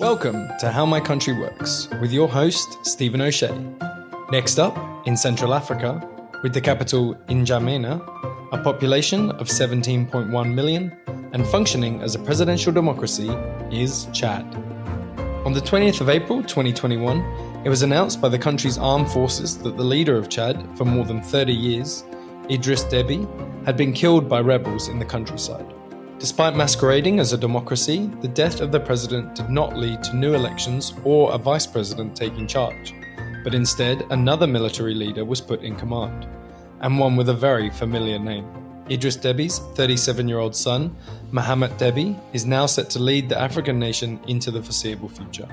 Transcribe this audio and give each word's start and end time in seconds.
Welcome 0.00 0.46
to 0.60 0.70
How 0.70 0.86
My 0.86 1.00
Country 1.00 1.32
Works 1.32 1.88
with 2.00 2.12
your 2.12 2.28
host, 2.28 2.78
Stephen 2.86 3.20
O'Shea. 3.20 3.52
Next 4.30 4.60
up, 4.60 4.78
in 5.08 5.16
Central 5.16 5.52
Africa, 5.52 6.00
with 6.44 6.54
the 6.54 6.60
capital 6.60 7.16
N'Djamena, 7.26 8.00
a 8.52 8.62
population 8.62 9.32
of 9.32 9.48
17.1 9.48 10.54
million, 10.54 10.96
and 11.32 11.44
functioning 11.48 12.00
as 12.00 12.14
a 12.14 12.20
presidential 12.20 12.72
democracy, 12.72 13.28
is 13.72 14.06
Chad. 14.12 14.44
On 15.44 15.52
the 15.52 15.60
20th 15.60 16.00
of 16.00 16.08
April 16.08 16.44
2021, 16.44 17.64
it 17.64 17.68
was 17.68 17.82
announced 17.82 18.20
by 18.20 18.28
the 18.28 18.38
country's 18.38 18.78
armed 18.78 19.10
forces 19.10 19.58
that 19.58 19.76
the 19.76 19.82
leader 19.82 20.16
of 20.16 20.28
Chad 20.28 20.64
for 20.78 20.84
more 20.84 21.04
than 21.06 21.20
30 21.20 21.52
years, 21.52 22.04
Idris 22.48 22.84
Deby, 22.84 23.26
had 23.64 23.76
been 23.76 23.92
killed 23.92 24.28
by 24.28 24.38
rebels 24.42 24.86
in 24.86 25.00
the 25.00 25.04
countryside. 25.04 25.74
Despite 26.18 26.56
masquerading 26.56 27.20
as 27.20 27.32
a 27.32 27.38
democracy, 27.38 28.10
the 28.22 28.28
death 28.28 28.60
of 28.60 28.72
the 28.72 28.80
president 28.80 29.36
did 29.36 29.50
not 29.50 29.76
lead 29.76 30.02
to 30.02 30.16
new 30.16 30.34
elections 30.34 30.92
or 31.04 31.32
a 31.32 31.38
vice 31.38 31.64
president 31.64 32.16
taking 32.16 32.48
charge, 32.48 32.92
but 33.44 33.54
instead 33.54 34.04
another 34.10 34.48
military 34.48 34.94
leader 34.94 35.24
was 35.24 35.40
put 35.40 35.62
in 35.62 35.76
command, 35.76 36.26
and 36.80 36.98
one 36.98 37.14
with 37.14 37.28
a 37.28 37.34
very 37.34 37.70
familiar 37.70 38.18
name. 38.18 38.46
Idris 38.90 39.16
Deby's 39.16 39.60
37 39.76 40.26
year 40.26 40.38
old 40.38 40.56
son, 40.56 40.96
Mohamed 41.30 41.78
Deby, 41.78 42.18
is 42.32 42.44
now 42.44 42.66
set 42.66 42.90
to 42.90 42.98
lead 42.98 43.28
the 43.28 43.38
African 43.38 43.78
nation 43.78 44.18
into 44.26 44.50
the 44.50 44.62
foreseeable 44.62 45.08
future. 45.08 45.48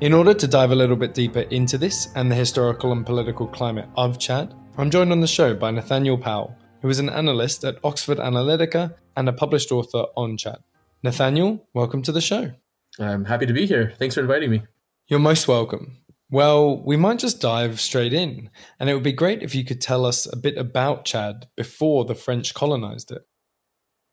In 0.00 0.12
order 0.12 0.34
to 0.34 0.46
dive 0.46 0.70
a 0.70 0.76
little 0.76 0.94
bit 0.94 1.14
deeper 1.14 1.40
into 1.40 1.78
this 1.78 2.12
and 2.14 2.30
the 2.30 2.36
historical 2.36 2.92
and 2.92 3.04
political 3.04 3.48
climate 3.48 3.88
of 3.96 4.20
Chad, 4.20 4.54
I'm 4.78 4.90
joined 4.90 5.10
on 5.10 5.20
the 5.20 5.26
show 5.26 5.52
by 5.52 5.72
Nathaniel 5.72 6.18
Powell, 6.18 6.54
who 6.82 6.88
is 6.88 6.98
an 6.98 7.10
analyst 7.10 7.64
at 7.64 7.78
Oxford 7.84 8.18
Analytica 8.18 8.94
and 9.16 9.28
a 9.28 9.32
published 9.32 9.72
author 9.72 10.04
on 10.16 10.36
Chad. 10.36 10.58
Nathaniel, 11.02 11.66
welcome 11.74 12.02
to 12.02 12.12
the 12.12 12.20
show. 12.20 12.52
I'm 12.98 13.24
happy 13.24 13.46
to 13.46 13.52
be 13.52 13.66
here. 13.66 13.92
Thanks 13.98 14.14
for 14.14 14.20
inviting 14.22 14.50
me. 14.50 14.62
You're 15.08 15.20
most 15.20 15.46
welcome. 15.46 15.98
Well, 16.30 16.82
we 16.82 16.96
might 16.96 17.20
just 17.20 17.40
dive 17.40 17.80
straight 17.80 18.12
in, 18.12 18.50
and 18.80 18.90
it 18.90 18.94
would 18.94 19.04
be 19.04 19.12
great 19.12 19.42
if 19.42 19.54
you 19.54 19.64
could 19.64 19.80
tell 19.80 20.04
us 20.04 20.26
a 20.30 20.36
bit 20.36 20.58
about 20.58 21.04
Chad 21.04 21.46
before 21.56 22.04
the 22.04 22.16
French 22.16 22.52
colonized 22.52 23.12
it. 23.12 23.22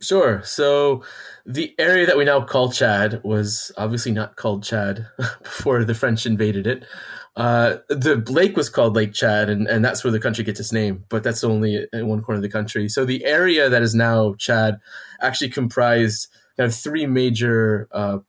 Sure. 0.01 0.43
So, 0.43 1.03
the 1.45 1.73
area 1.79 2.05
that 2.05 2.17
we 2.17 2.25
now 2.25 2.41
call 2.41 2.71
Chad 2.71 3.21
was 3.23 3.71
obviously 3.77 4.11
not 4.11 4.35
called 4.35 4.63
Chad 4.63 5.07
before 5.43 5.83
the 5.85 5.95
French 5.95 6.25
invaded 6.25 6.67
it. 6.67 6.85
Uh, 7.35 7.77
the 7.89 8.23
lake 8.29 8.55
was 8.55 8.69
called 8.69 8.95
Lake 8.95 9.13
Chad, 9.13 9.49
and, 9.49 9.67
and 9.67 9.83
that's 9.83 10.03
where 10.03 10.11
the 10.11 10.19
country 10.19 10.43
gets 10.43 10.59
its 10.59 10.71
name, 10.71 11.03
but 11.09 11.23
that's 11.23 11.43
only 11.43 11.87
in 11.91 12.07
one 12.07 12.21
corner 12.21 12.37
of 12.37 12.43
the 12.43 12.49
country. 12.49 12.87
So 12.87 13.05
the 13.05 13.25
area 13.25 13.69
that 13.69 13.81
is 13.81 13.95
now 13.95 14.35
Chad 14.35 14.79
actually 15.19 15.49
comprised 15.49 16.27
kind 16.57 16.67
of 16.67 16.75
three 16.75 17.07
major 17.07 17.87
uh, 17.91 18.19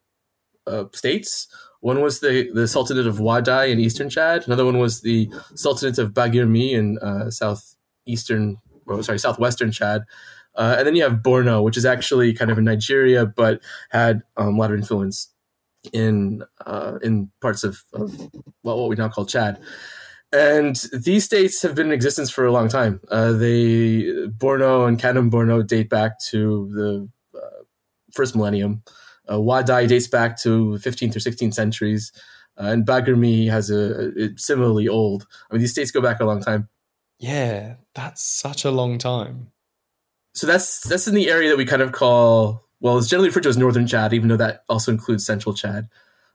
uh, 0.67 0.85
states. 0.93 1.49
One 1.81 2.01
was 2.01 2.21
the, 2.21 2.51
the 2.55 2.67
Sultanate 2.67 3.07
of 3.07 3.19
Ouaddaï 3.19 3.71
in 3.71 3.79
eastern 3.79 4.09
Chad. 4.09 4.45
Another 4.47 4.65
one 4.65 4.79
was 4.79 5.03
the 5.03 5.31
Sultanate 5.55 5.99
of 5.99 6.15
Bagirmi 6.15 6.73
in 6.73 6.99
uh, 7.01 7.31
southeastern, 7.31 8.57
or 8.87 9.03
sorry, 9.03 9.19
southwestern 9.19 9.71
Chad. 9.71 10.05
Uh, 10.55 10.77
and 10.79 10.87
then 10.87 10.97
you 10.97 11.03
have 11.03 11.15
Borno, 11.15 11.63
which 11.63 11.77
is 11.77 11.85
actually 11.85 12.33
kind 12.33 12.51
of 12.51 12.57
in 12.57 12.65
Nigeria, 12.65 13.27
but 13.27 13.61
had 13.91 14.23
um, 14.39 14.55
a 14.55 14.59
lot 14.59 14.71
of 14.71 14.79
influence 14.79 15.34
in 15.93 16.43
uh, 16.67 16.99
in 17.03 17.31
parts 17.41 17.65
of, 17.65 17.83
of 17.93 18.19
well, 18.63 18.81
what 18.81 18.89
we 18.89 18.97
now 18.97 19.09
call 19.09 19.27
Chad. 19.27 19.61
And 20.33 20.77
these 20.93 21.25
states 21.25 21.63
have 21.63 21.77
been 21.77 21.87
in 21.87 21.93
existence 21.93 22.29
for 22.31 22.45
a 22.45 22.53
long 22.53 22.69
time. 22.69 23.01
Uh, 23.09 23.33
they 23.33 24.03
Borno 24.27 24.89
and 24.89 24.99
Kanem 24.99 25.31
Borno 25.31 25.65
date 25.65 25.89
back 25.89 26.19
to 26.31 26.69
the 26.75 27.39
uh, 27.39 27.63
first 28.13 28.35
millennium. 28.35 28.83
Uh, 29.29 29.37
Ouaddaï 29.37 29.89
dates 29.89 30.09
back 30.09 30.39
to 30.43 30.79
15th 30.83 31.17
or 31.17 31.21
16th 31.21 31.55
centuries, 31.55 32.13
uh, 32.59 32.65
and 32.65 32.85
Baguirmi 32.85 33.48
has 33.48 33.71
a, 33.71 34.13
a 34.21 34.37
similarly 34.37 34.89
old. 34.89 35.27
I 35.51 35.55
mean, 35.55 35.61
these 35.61 35.70
states 35.70 35.91
go 35.91 36.03
back 36.03 36.20
a 36.20 36.25
long 36.25 36.42
time. 36.42 36.69
Yeah, 37.19 37.77
that's 37.95 38.23
such 38.23 38.64
a 38.64 38.70
long 38.70 38.98
time. 38.98 39.53
So 40.35 40.47
that's 40.47 40.81
that's 40.81 41.07
in 41.07 41.14
the 41.14 41.31
area 41.31 41.48
that 41.48 41.57
we 41.57 41.64
kind 41.64 41.81
of 41.81 41.92
call 41.92 42.67
well, 42.84 42.98
it's 42.98 43.08
generally 43.08 43.30
referred 43.30 43.45
to 43.45 43.48
as 43.48 43.56
northern 43.56 43.86
Chad, 43.86 44.12
even 44.12 44.28
though 44.28 44.36
that 44.36 44.62
also 44.68 44.92
includes 44.92 45.24
central 45.24 45.55
Chad. 45.55 45.89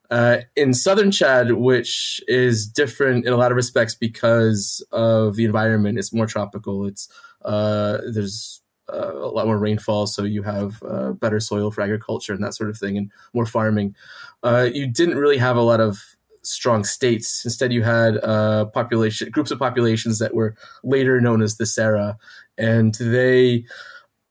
Uh, 0.10 0.38
in 0.56 0.74
southern 0.74 1.12
Chad, 1.12 1.52
which 1.52 2.20
is 2.28 2.68
different 2.68 3.28
in 3.28 3.32
a 3.32 3.38
lot 3.38 3.52
of 3.52 3.56
respects 3.56 3.94
because 3.94 4.84
of 4.92 5.36
the 5.36 5.46
environment, 5.46 6.00
it's 6.00 6.12
more 6.12 6.26
tropical. 6.26 6.88
It's 6.88 7.08
uh, 7.46 8.00
there's 8.12 8.64
uh, 8.92 9.14
a 9.14 9.30
lot 9.30 9.46
more 9.46 9.60
rainfall, 9.60 10.08
so 10.08 10.24
you 10.24 10.42
have 10.42 10.82
uh, 10.82 11.12
better 11.12 11.40
soil 11.40 11.70
for 11.70 11.82
agriculture 11.82 12.34
and 12.34 12.44
that 12.44 12.56
sort 12.56 12.72
of 12.72 12.80
thing, 12.80 12.98
and 12.98 13.12
more 13.32 13.46
farming. 13.46 13.96
Uh, 14.42 14.68
you 14.74 14.88
didn't 14.88 15.20
really 15.20 15.38
have 15.38 15.56
a 15.56 15.62
lot 15.62 15.80
of 15.80 16.00
strong 16.42 16.84
states. 16.84 17.46
Instead, 17.46 17.72
you 17.72 17.84
had 17.84 18.18
uh, 18.24 18.66
population 18.66 19.30
groups 19.30 19.52
of 19.52 19.60
populations 19.60 20.18
that 20.18 20.34
were 20.34 20.56
later 20.84 21.22
known 21.22 21.44
as 21.44 21.58
the 21.58 21.68
Sara, 21.68 22.18
and 22.58 22.96
they 22.96 23.66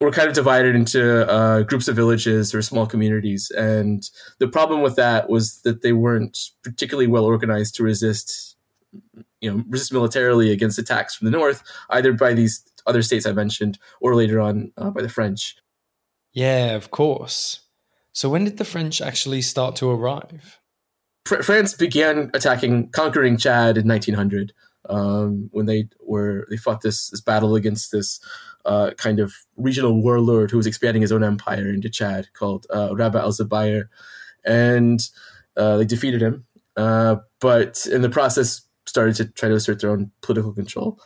were 0.00 0.12
kind 0.12 0.28
of 0.28 0.34
divided 0.34 0.76
into 0.76 1.28
uh, 1.28 1.62
groups 1.62 1.88
of 1.88 1.96
villages 1.96 2.54
or 2.54 2.62
small 2.62 2.86
communities. 2.86 3.50
And 3.50 4.08
the 4.38 4.48
problem 4.48 4.80
with 4.80 4.96
that 4.96 5.28
was 5.28 5.60
that 5.62 5.82
they 5.82 5.92
weren't 5.92 6.38
particularly 6.62 7.08
well 7.08 7.24
organized 7.24 7.74
to 7.76 7.82
resist, 7.82 8.56
you 9.40 9.50
know, 9.50 9.64
resist 9.68 9.92
militarily 9.92 10.52
against 10.52 10.78
attacks 10.78 11.16
from 11.16 11.24
the 11.24 11.36
north, 11.36 11.62
either 11.90 12.12
by 12.12 12.32
these 12.32 12.64
other 12.86 13.02
states 13.02 13.26
I 13.26 13.32
mentioned 13.32 13.78
or 14.00 14.14
later 14.14 14.40
on 14.40 14.72
uh, 14.76 14.90
by 14.90 15.02
the 15.02 15.08
French. 15.08 15.56
Yeah, 16.32 16.76
of 16.76 16.90
course. 16.90 17.60
So 18.12 18.28
when 18.28 18.44
did 18.44 18.58
the 18.58 18.64
French 18.64 19.00
actually 19.00 19.42
start 19.42 19.76
to 19.76 19.90
arrive? 19.90 20.60
Fr- 21.26 21.42
France 21.42 21.74
began 21.74 22.30
attacking, 22.34 22.90
conquering 22.90 23.36
Chad 23.36 23.76
in 23.76 23.88
1900 23.88 24.52
um, 24.88 25.48
when 25.52 25.66
they 25.66 25.88
were 26.00 26.46
they 26.50 26.56
fought 26.56 26.80
this 26.80 27.10
this 27.10 27.20
battle 27.20 27.54
against 27.54 27.92
this 27.92 28.20
uh, 28.64 28.90
kind 28.96 29.20
of 29.20 29.34
regional 29.56 30.00
warlord 30.00 30.50
who 30.50 30.56
was 30.56 30.66
expanding 30.66 31.02
his 31.02 31.12
own 31.12 31.24
empire 31.24 31.68
into 31.68 31.88
Chad 31.88 32.28
called 32.34 32.66
uh, 32.74 32.94
Rabah 32.94 33.20
al 33.20 33.32
Zubayr, 33.32 33.84
and 34.44 35.00
uh, 35.56 35.78
they 35.78 35.84
defeated 35.84 36.22
him. 36.22 36.44
Uh, 36.76 37.16
but 37.40 37.86
in 37.90 38.02
the 38.02 38.10
process, 38.10 38.62
started 38.86 39.14
to 39.16 39.26
try 39.26 39.48
to 39.48 39.54
assert 39.54 39.80
their 39.80 39.90
own 39.90 40.10
political 40.22 40.52
control. 40.52 41.00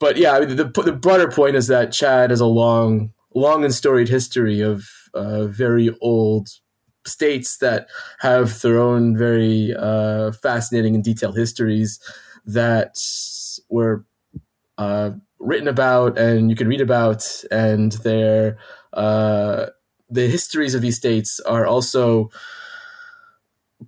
But 0.00 0.16
yeah, 0.16 0.32
I 0.32 0.40
mean, 0.40 0.56
the 0.56 0.64
the 0.64 0.92
broader 0.92 1.30
point 1.30 1.56
is 1.56 1.66
that 1.68 1.92
Chad 1.92 2.30
has 2.30 2.40
a 2.40 2.46
long, 2.46 3.12
long 3.34 3.64
and 3.64 3.74
storied 3.74 4.08
history 4.08 4.60
of 4.60 4.88
uh, 5.14 5.46
very 5.46 5.96
old 6.00 6.48
states 7.06 7.58
that 7.58 7.88
have 8.20 8.60
their 8.60 8.78
own 8.78 9.16
very 9.16 9.74
uh, 9.74 10.32
fascinating 10.32 10.94
and 10.94 11.02
detailed 11.02 11.36
histories 11.36 11.98
that 12.48 12.96
were 13.68 14.04
uh, 14.78 15.10
written 15.38 15.68
about 15.68 16.18
and 16.18 16.50
you 16.50 16.56
can 16.56 16.66
read 16.68 16.80
about, 16.80 17.24
and 17.50 17.92
their 17.92 18.58
uh, 18.92 19.66
the 20.10 20.26
histories 20.26 20.74
of 20.74 20.82
these 20.82 20.96
states 20.96 21.40
are 21.40 21.66
also 21.66 22.30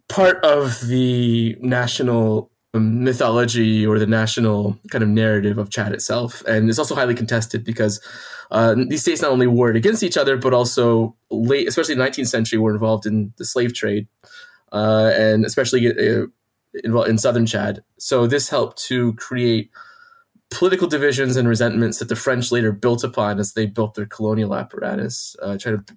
part 0.08 0.44
of 0.44 0.80
the 0.86 1.56
national 1.60 2.50
mythology 2.74 3.84
or 3.84 3.98
the 3.98 4.06
national 4.06 4.78
kind 4.90 5.02
of 5.02 5.08
narrative 5.08 5.58
of 5.58 5.70
Chad 5.70 5.92
itself, 5.92 6.42
and 6.46 6.68
it's 6.68 6.78
also 6.78 6.94
highly 6.94 7.14
contested 7.14 7.64
because 7.64 8.00
uh, 8.50 8.74
these 8.88 9.02
states 9.02 9.22
not 9.22 9.30
only 9.30 9.46
warred 9.46 9.76
against 9.76 10.02
each 10.02 10.18
other, 10.18 10.36
but 10.36 10.52
also 10.52 11.16
late, 11.30 11.66
especially 11.66 11.94
the 11.94 12.02
19th 12.02 12.28
century, 12.28 12.58
were 12.58 12.72
involved 12.72 13.06
in 13.06 13.32
the 13.38 13.44
slave 13.44 13.72
trade, 13.74 14.06
uh, 14.72 15.10
and 15.14 15.46
especially 15.46 15.88
uh, 15.88 16.26
in 16.74 17.18
southern 17.18 17.46
Chad. 17.46 17.82
So 17.98 18.26
this 18.26 18.48
helped 18.48 18.82
to 18.84 19.14
create 19.14 19.70
political 20.50 20.88
divisions 20.88 21.36
and 21.36 21.48
resentments 21.48 21.98
that 21.98 22.08
the 22.08 22.16
French 22.16 22.50
later 22.50 22.72
built 22.72 23.04
upon 23.04 23.38
as 23.38 23.52
they 23.52 23.66
built 23.66 23.94
their 23.94 24.06
colonial 24.06 24.54
apparatus, 24.54 25.36
uh, 25.42 25.56
trying 25.58 25.84
to 25.84 25.96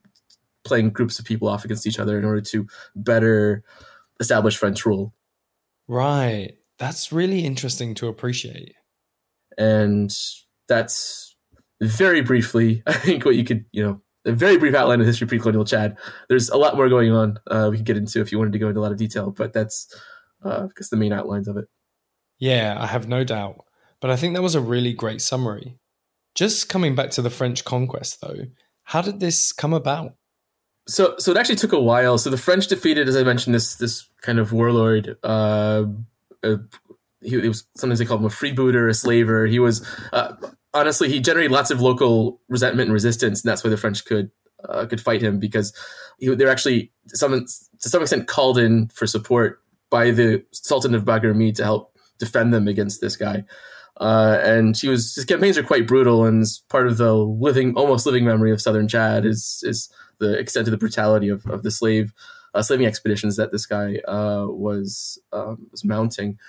playing 0.64 0.92
groups 0.92 1.20
of 1.20 1.26
people 1.26 1.48
off 1.48 1.66
against 1.66 1.86
each 1.86 2.00
other 2.00 2.18
in 2.18 2.26
order 2.26 2.42
to 2.42 2.66
better 2.96 3.64
establish 4.20 4.58
French 4.58 4.86
rule. 4.86 5.14
Right. 5.88 6.54
That's 6.78 7.12
really 7.12 7.46
interesting 7.46 7.96
to 7.96 8.08
appreciate. 8.08 8.74
And 9.58 10.16
that's 10.68 11.36
very 11.82 12.22
briefly, 12.22 12.84
I 12.88 12.94
think, 12.94 13.26
what 13.26 13.36
you 13.36 13.44
could, 13.44 13.66
you 13.72 13.84
know, 13.84 14.02
a 14.26 14.32
very 14.32 14.58
brief 14.58 14.74
outline 14.74 15.02
of 15.02 15.06
history 15.06 15.28
pre-colonial 15.28 15.66
Chad. 15.66 15.98
There's 16.30 16.50
a 16.50 16.56
lot 16.56 16.78
more 16.78 16.88
going 16.88 17.12
on. 17.12 17.40
Uh, 17.46 17.68
we 17.70 17.78
could 17.78 17.86
get 17.86 17.98
into 17.98 18.22
if 18.22 18.32
you 18.32 18.38
wanted 18.38 18.54
to 18.54 18.60
go 18.60 18.70
into 18.70 18.80
a 18.80 18.82
lot 18.82 18.94
of 18.94 18.98
detail, 18.98 19.32
but 19.32 19.52
that's 19.52 19.94
uh, 20.44 20.68
because 20.68 20.90
the 20.90 20.98
main 20.98 21.14
outlines 21.14 21.48
of 21.48 21.58
it. 21.58 21.66
Yeah, 22.40 22.78
I 22.80 22.88
have 22.88 23.08
no 23.08 23.24
doubt. 23.24 23.66
But 24.02 24.12
I 24.12 24.16
think 24.16 24.36
that 24.36 24.42
was 24.42 24.56
a 24.56 24.62
really 24.62 24.94
great 24.94 25.22
summary. 25.22 25.78
Just 26.36 26.68
coming 26.68 26.96
back 26.96 27.12
to 27.12 27.22
the 27.22 27.30
French 27.30 27.64
conquest, 27.64 28.20
though, 28.22 28.48
how 28.84 29.02
did 29.02 29.20
this 29.20 29.54
come 29.54 29.74
about? 29.74 30.16
So, 30.88 31.16
so 31.18 31.32
it 31.32 31.38
actually 31.38 31.56
took 31.56 31.72
a 31.72 31.80
while. 31.80 32.18
So 32.18 32.30
the 32.30 32.38
French 32.38 32.68
defeated, 32.68 33.08
as 33.08 33.16
I 33.16 33.24
mentioned, 33.24 33.56
this 33.56 33.76
this 33.76 34.10
kind 34.22 34.40
of 34.40 34.52
warlord. 34.52 35.18
Uh, 35.24 35.86
uh, 36.44 36.58
he, 37.22 37.40
he, 37.40 37.48
was 37.48 37.66
sometimes 37.76 38.00
they 38.00 38.06
called 38.06 38.20
him 38.20 38.26
a 38.26 38.30
freebooter, 38.30 38.90
a 38.90 38.94
slaver. 38.94 39.46
He 39.46 39.60
was 39.60 39.88
uh, 40.12 40.34
honestly 40.74 41.08
he 41.08 41.22
generated 41.22 41.52
lots 41.52 41.72
of 41.72 41.80
local 41.80 42.42
resentment 42.50 42.88
and 42.88 42.94
resistance, 42.94 43.42
and 43.42 43.50
that's 43.50 43.64
why 43.64 43.70
the 43.70 43.78
French 43.78 44.04
could 44.04 44.32
uh, 44.68 44.86
could 44.86 45.00
fight 45.00 45.22
him 45.22 45.40
because 45.40 45.74
he, 46.20 46.34
they're 46.36 46.50
actually 46.50 46.92
some 47.08 47.32
to 47.32 47.90
some 47.90 48.02
extent 48.02 48.28
called 48.28 48.58
in 48.58 48.90
for 48.90 49.08
support 49.08 49.63
by 49.94 50.10
the 50.10 50.44
Sultan 50.50 50.96
of 50.96 51.06
Baguirmi 51.06 51.54
to 51.54 51.64
help 51.64 51.96
defend 52.18 52.52
them 52.52 52.68
against 52.68 53.00
this 53.00 53.16
guy. 53.16 53.44
Uh, 53.98 54.40
and 54.44 54.76
he 54.76 54.88
was 54.88 55.14
his 55.14 55.24
campaigns 55.24 55.56
are 55.56 55.64
quite 55.64 55.86
brutal, 55.86 56.26
and 56.26 56.44
part 56.68 56.88
of 56.88 56.98
the 56.98 57.14
living, 57.14 57.76
almost 57.76 58.08
living 58.08 58.26
memory 58.26 58.52
of 58.52 58.60
southern 58.60 58.88
Chad 58.88 59.24
is 59.24 59.62
is 59.64 59.94
the 60.18 60.34
extent 60.40 60.68
of 60.68 60.72
the 60.72 60.78
brutality 60.78 61.30
of, 61.30 61.46
of 61.46 61.62
the 61.62 61.70
slave 61.70 62.12
uh, 62.56 62.64
slaving 62.64 62.88
expeditions 62.88 63.36
that 63.38 63.52
this 63.52 63.68
guy 63.68 63.98
uh, 64.08 64.48
was 64.48 65.22
um, 65.32 65.68
was 65.70 65.86
mounting, 65.86 66.40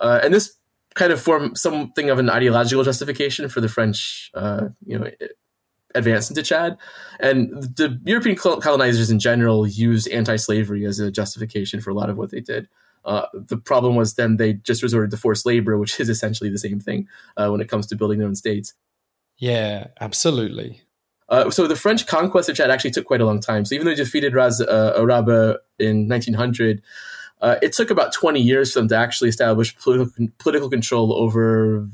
uh, 0.00 0.18
and 0.24 0.34
this 0.34 0.56
kind 0.94 1.12
of 1.12 1.20
formed 1.20 1.56
something 1.56 2.10
of 2.10 2.18
an 2.18 2.28
ideological 2.28 2.82
justification 2.82 3.48
for 3.48 3.60
the 3.60 3.68
French, 3.68 4.32
uh, 4.34 4.66
you 4.84 4.98
know, 4.98 5.08
advance 5.94 6.28
into 6.30 6.42
Chad, 6.42 6.76
and 7.20 7.62
the 7.76 8.00
European 8.04 8.34
colonizers 8.34 9.08
in 9.08 9.20
general 9.20 9.68
used 9.68 10.08
anti-slavery 10.08 10.84
as 10.84 10.98
a 10.98 11.12
justification 11.12 11.80
for 11.80 11.90
a 11.90 11.94
lot 11.94 12.10
of 12.10 12.18
what 12.18 12.32
they 12.32 12.40
did. 12.40 12.66
Uh, 13.08 13.26
the 13.32 13.56
problem 13.56 13.96
was 13.96 14.14
then 14.14 14.36
they 14.36 14.52
just 14.52 14.82
resorted 14.82 15.10
to 15.10 15.16
forced 15.16 15.46
labor, 15.46 15.78
which 15.78 15.98
is 15.98 16.10
essentially 16.10 16.50
the 16.50 16.58
same 16.58 16.78
thing 16.78 17.08
uh, 17.38 17.48
when 17.48 17.62
it 17.62 17.68
comes 17.68 17.86
to 17.86 17.96
building 17.96 18.18
their 18.18 18.28
own 18.28 18.34
states. 18.34 18.74
Yeah, 19.38 19.86
absolutely. 19.98 20.82
Uh, 21.30 21.50
so 21.50 21.66
the 21.66 21.74
French 21.74 22.06
conquest 22.06 22.50
of 22.50 22.56
Chad 22.56 22.70
actually 22.70 22.90
took 22.90 23.06
quite 23.06 23.22
a 23.22 23.24
long 23.24 23.40
time. 23.40 23.64
So 23.64 23.74
even 23.74 23.86
though 23.86 23.92
they 23.92 23.96
defeated 23.96 24.34
Ras 24.34 24.60
uh, 24.60 24.92
Araba 24.94 25.58
in 25.78 26.06
1900, 26.06 26.82
uh, 27.40 27.56
it 27.62 27.72
took 27.72 27.90
about 27.90 28.12
20 28.12 28.40
years 28.40 28.72
for 28.72 28.80
them 28.80 28.88
to 28.88 28.96
actually 28.96 29.30
establish 29.30 29.74
political, 29.78 30.28
political 30.38 30.68
control 30.68 31.14
over 31.14 31.88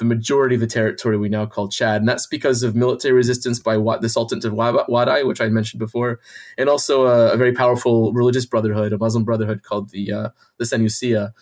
the 0.00 0.04
majority 0.06 0.54
of 0.54 0.62
the 0.62 0.66
territory 0.66 1.18
we 1.18 1.28
now 1.28 1.44
call 1.44 1.68
Chad. 1.68 2.00
And 2.00 2.08
that's 2.08 2.26
because 2.26 2.62
of 2.62 2.74
military 2.74 3.12
resistance 3.12 3.60
by 3.60 3.76
the 3.76 4.08
Sultan 4.08 4.38
of 4.38 4.54
Wadai, 4.54 5.26
which 5.26 5.42
I 5.42 5.48
mentioned 5.50 5.78
before, 5.78 6.20
and 6.56 6.70
also 6.70 7.06
a, 7.06 7.34
a, 7.34 7.36
very 7.36 7.52
powerful 7.52 8.10
religious 8.14 8.46
brotherhood, 8.46 8.94
a 8.94 8.98
Muslim 8.98 9.24
brotherhood 9.24 9.62
called 9.62 9.90
the, 9.90 10.10
uh, 10.10 10.28
the 10.58 10.64
Senussia. 10.64 11.32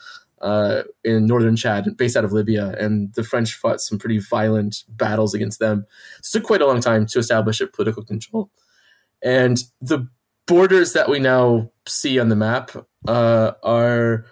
Uh, 0.41 0.85
in 1.03 1.27
northern 1.27 1.57
Chad, 1.57 1.97
based 1.97 2.17
out 2.17 2.25
of 2.25 2.31
Libya, 2.31 2.73
and 2.79 3.13
the 3.15 3.25
French 3.25 3.55
fought 3.55 3.81
some 3.81 3.99
pretty 3.99 4.21
violent 4.21 4.85
battles 4.89 5.35
against 5.35 5.59
them. 5.59 5.85
it 6.17 6.25
took 6.31 6.45
quite 6.45 6.63
a 6.63 6.67
long 6.67 6.81
time 6.81 7.07
to 7.07 7.19
establish 7.19 7.61
a 7.61 7.67
political 7.67 8.05
control. 8.05 8.49
And 9.21 9.59
the 9.81 10.07
borders 10.47 10.93
that 10.93 11.09
we 11.09 11.19
now 11.19 11.73
see 11.89 12.21
on 12.21 12.29
the 12.29 12.37
map 12.37 12.71
uh, 13.09 13.53
are 13.65 14.27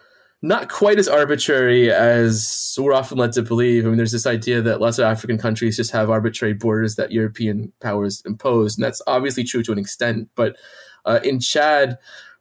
not 0.47 0.69
quite 0.69 0.99
as 0.99 1.09
arbitrary 1.09 1.91
as 1.91 2.77
we're 2.79 2.93
often 2.93 3.19
led 3.19 3.33
to 3.33 3.43
believe. 3.43 3.85
I 3.85 3.89
mean, 3.89 3.97
there's 3.97 4.13
this 4.13 4.27
idea 4.27 4.63
that 4.63 4.81
lots 4.81 4.99
of 4.99 5.05
African 5.05 5.39
countries 5.39 5.77
just 5.77 5.91
have 5.91 6.09
arbitrary 6.09 6.55
borders 6.55 6.95
that 6.97 7.11
European 7.11 7.73
powers 7.81 8.23
impose, 8.25 8.77
and 8.77 8.85
that's 8.85 9.03
obviously 9.07 9.43
true 9.43 9.63
to 9.65 9.73
an 9.73 9.79
extent. 9.79 10.29
But 10.37 10.57
uh, 11.05 11.19
in 11.25 11.41
Chad, 11.41 11.99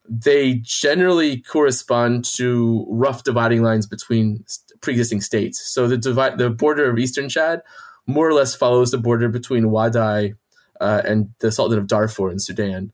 they 0.08 0.54
generally 0.62 1.40
correspond 1.40 2.24
to 2.36 2.86
rough 2.88 3.24
dividing 3.24 3.62
lines 3.62 3.86
between 3.88 4.44
pre-existing 4.80 5.20
states. 5.20 5.60
So 5.60 5.88
the 5.88 5.96
divide, 5.96 6.38
the 6.38 6.50
border 6.50 6.88
of 6.88 6.98
eastern 6.98 7.28
Chad, 7.28 7.60
more 8.06 8.28
or 8.28 8.34
less 8.34 8.54
follows 8.54 8.92
the 8.92 8.98
border 8.98 9.28
between 9.28 9.64
Wadai 9.64 10.36
uh, 10.80 11.02
and 11.04 11.30
the 11.40 11.50
Sultanate 11.50 11.80
of 11.80 11.88
Darfur 11.88 12.30
in 12.30 12.38
Sudan. 12.38 12.92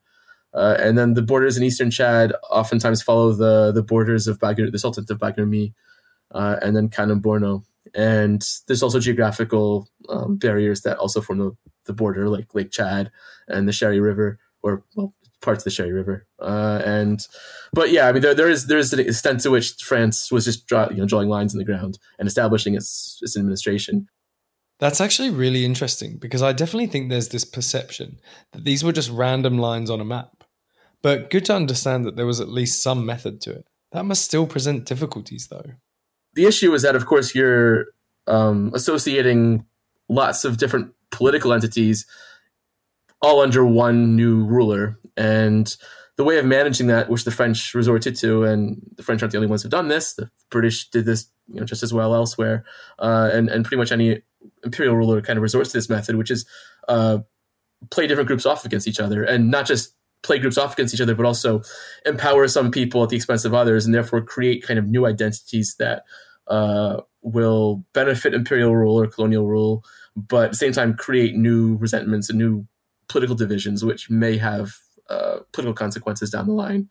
Uh, 0.54 0.76
and 0.78 0.99
then 0.99 1.14
the 1.14 1.22
borders 1.22 1.56
in 1.56 1.62
eastern 1.62 1.90
Chad 1.90 2.32
oftentimes 2.50 3.02
follow 3.02 3.32
the 3.32 3.72
the 3.72 3.82
borders 3.82 4.26
of 4.26 4.38
Bagir, 4.38 4.70
the 4.70 4.78
Sultanate 4.78 5.10
of 5.10 5.19
Baguirmi, 5.19 5.72
uh, 6.32 6.56
and 6.62 6.76
then 6.76 6.88
Kanem 6.88 7.20
Borno. 7.20 7.64
And 7.94 8.46
there's 8.66 8.82
also 8.82 9.00
geographical 9.00 9.88
um, 10.08 10.37
barriers 10.37 10.82
that 10.82 10.99
also 10.99 11.20
form 11.20 11.38
the, 11.38 11.56
the 11.87 11.93
border, 11.93 12.28
like 12.28 12.54
Lake 12.54 12.70
Chad 12.70 13.10
and 13.49 13.66
the 13.66 13.72
Chari 13.72 14.02
River, 14.02 14.38
or 14.62 14.84
well, 14.94 15.14
parts 15.40 15.66
of 15.66 15.72
the 15.72 15.82
Chari 15.82 15.93
River. 15.93 16.26
Uh, 16.38 16.81
and 16.84 17.26
but 17.72 17.90
yeah, 17.90 18.08
I 18.08 18.12
mean 18.12 18.22
there 18.22 18.34
there 18.34 18.48
is 18.48 18.66
there 18.66 18.78
is 18.78 18.93
an 18.93 19.00
extent 19.00 19.40
to 19.40 19.50
which 19.50 19.75
France 19.82 20.31
was 20.31 20.44
just 20.44 20.66
draw, 20.66 20.88
you 20.90 20.98
know 20.98 21.06
drawing 21.06 21.28
lines 21.28 21.55
in 21.55 21.58
the 21.58 21.64
ground 21.64 21.98
and 22.19 22.28
establishing 22.28 22.75
its 22.75 23.19
its 23.22 23.37
administration. 23.37 24.08
That's 24.78 25.00
actually 25.00 25.31
really 25.31 25.64
interesting 25.64 26.19
because 26.19 26.43
I 26.43 26.52
definitely 26.52 26.88
think 26.88 27.08
there's 27.08 27.28
this 27.28 27.44
perception 27.44 28.19
that 28.52 28.64
these 28.64 28.82
were 28.82 28.93
just 28.93 29.10
random 29.10 29.58
lines 29.58 29.90
on 29.90 30.00
a 30.00 30.05
map 30.05 30.41
but 31.02 31.31
good 31.31 31.44
to 31.46 31.54
understand 31.54 32.04
that 32.04 32.16
there 32.16 32.26
was 32.26 32.40
at 32.40 32.49
least 32.49 32.82
some 32.82 33.04
method 33.04 33.40
to 33.43 33.50
it. 33.50 33.66
That 33.93 34.04
must 34.04 34.25
still 34.25 34.46
present 34.46 34.87
difficulties, 34.87 35.49
though. 35.49 35.72
The 36.34 36.46
issue 36.46 36.72
is 36.72 36.82
that, 36.82 36.96
of 36.96 37.06
course, 37.06 37.34
you're 37.34 37.87
um, 38.26 38.70
associating 38.75 39.66
lots 40.08 40.44
of 40.44 40.56
different 40.56 40.93
political 41.10 41.52
entities 41.52 42.06
all 43.20 43.40
under 43.40 43.64
one 43.64 44.16
new 44.16 44.44
ruler. 44.44 44.99
And 45.16 45.75
the 46.16 46.25
way 46.25 46.38
of 46.38 46.44
managing 46.44 46.87
that, 46.88 47.08
which 47.08 47.25
the 47.25 47.31
French 47.31 47.75
resorted 47.75 48.16
to, 48.16 48.44
and 48.44 48.81
the 48.96 49.02
French 49.02 49.22
aren't 49.22 49.32
the 49.32 49.38
only 49.38 49.48
ones 49.48 49.62
who've 49.62 49.70
done 49.70 49.88
this, 49.88 50.14
the 50.14 50.31
British 50.50 50.88
did 50.88 51.05
this 51.05 51.26
you 51.48 51.60
know, 51.60 51.66
just 51.66 51.82
as 51.82 51.93
well 51.93 52.14
elsewhere, 52.14 52.64
uh, 52.98 53.31
and, 53.32 53.48
and 53.48 53.64
pretty 53.64 53.76
much 53.76 53.93
any 53.93 54.22
imperial 54.64 54.96
ruler 54.96 55.20
kind 55.20 55.37
of 55.37 55.43
resorts 55.43 55.70
to 55.72 55.78
this 55.78 55.88
method, 55.88 56.16
which 56.16 56.31
is 56.31 56.46
uh, 56.88 57.19
play 57.90 58.06
different 58.06 58.26
groups 58.26 58.46
off 58.46 58.64
against 58.64 58.88
each 58.88 59.00
other, 59.00 59.22
and 59.22 59.50
not 59.50 59.66
just 59.66 59.94
play 60.22 60.38
groups 60.38 60.58
off 60.58 60.74
against 60.74 60.94
each 60.94 61.00
other, 61.00 61.14
but 61.14 61.26
also 61.26 61.62
empower 62.06 62.46
some 62.48 62.70
people 62.70 63.02
at 63.02 63.08
the 63.08 63.16
expense 63.16 63.44
of 63.44 63.54
others, 63.54 63.84
and 63.84 63.94
therefore 63.94 64.22
create 64.22 64.66
kind 64.66 64.78
of 64.78 64.86
new 64.86 65.06
identities 65.06 65.76
that 65.78 66.04
uh, 66.48 67.00
will 67.22 67.84
benefit 67.92 68.34
imperial 68.34 68.74
rule 68.74 69.00
or 69.00 69.06
colonial 69.06 69.46
rule, 69.46 69.84
but 70.16 70.46
at 70.46 70.50
the 70.52 70.56
same 70.56 70.72
time 70.72 70.94
create 70.94 71.34
new 71.34 71.76
resentments 71.76 72.28
and 72.28 72.38
new 72.38 72.66
political 73.08 73.36
divisions, 73.36 73.84
which 73.84 74.10
may 74.10 74.36
have 74.36 74.76
uh, 75.08 75.38
political 75.52 75.74
consequences 75.74 76.30
down 76.30 76.46
the 76.46 76.52
line. 76.52 76.88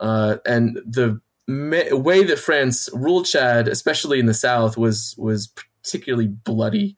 Uh, 0.00 0.36
and 0.46 0.78
the 0.86 1.20
way 1.48 2.24
that 2.24 2.38
France 2.38 2.88
ruled 2.92 3.26
Chad, 3.26 3.68
especially 3.68 4.18
in 4.18 4.26
the 4.26 4.34
south, 4.34 4.76
was 4.76 5.14
was 5.18 5.52
particularly 5.82 6.28
bloody. 6.28 6.96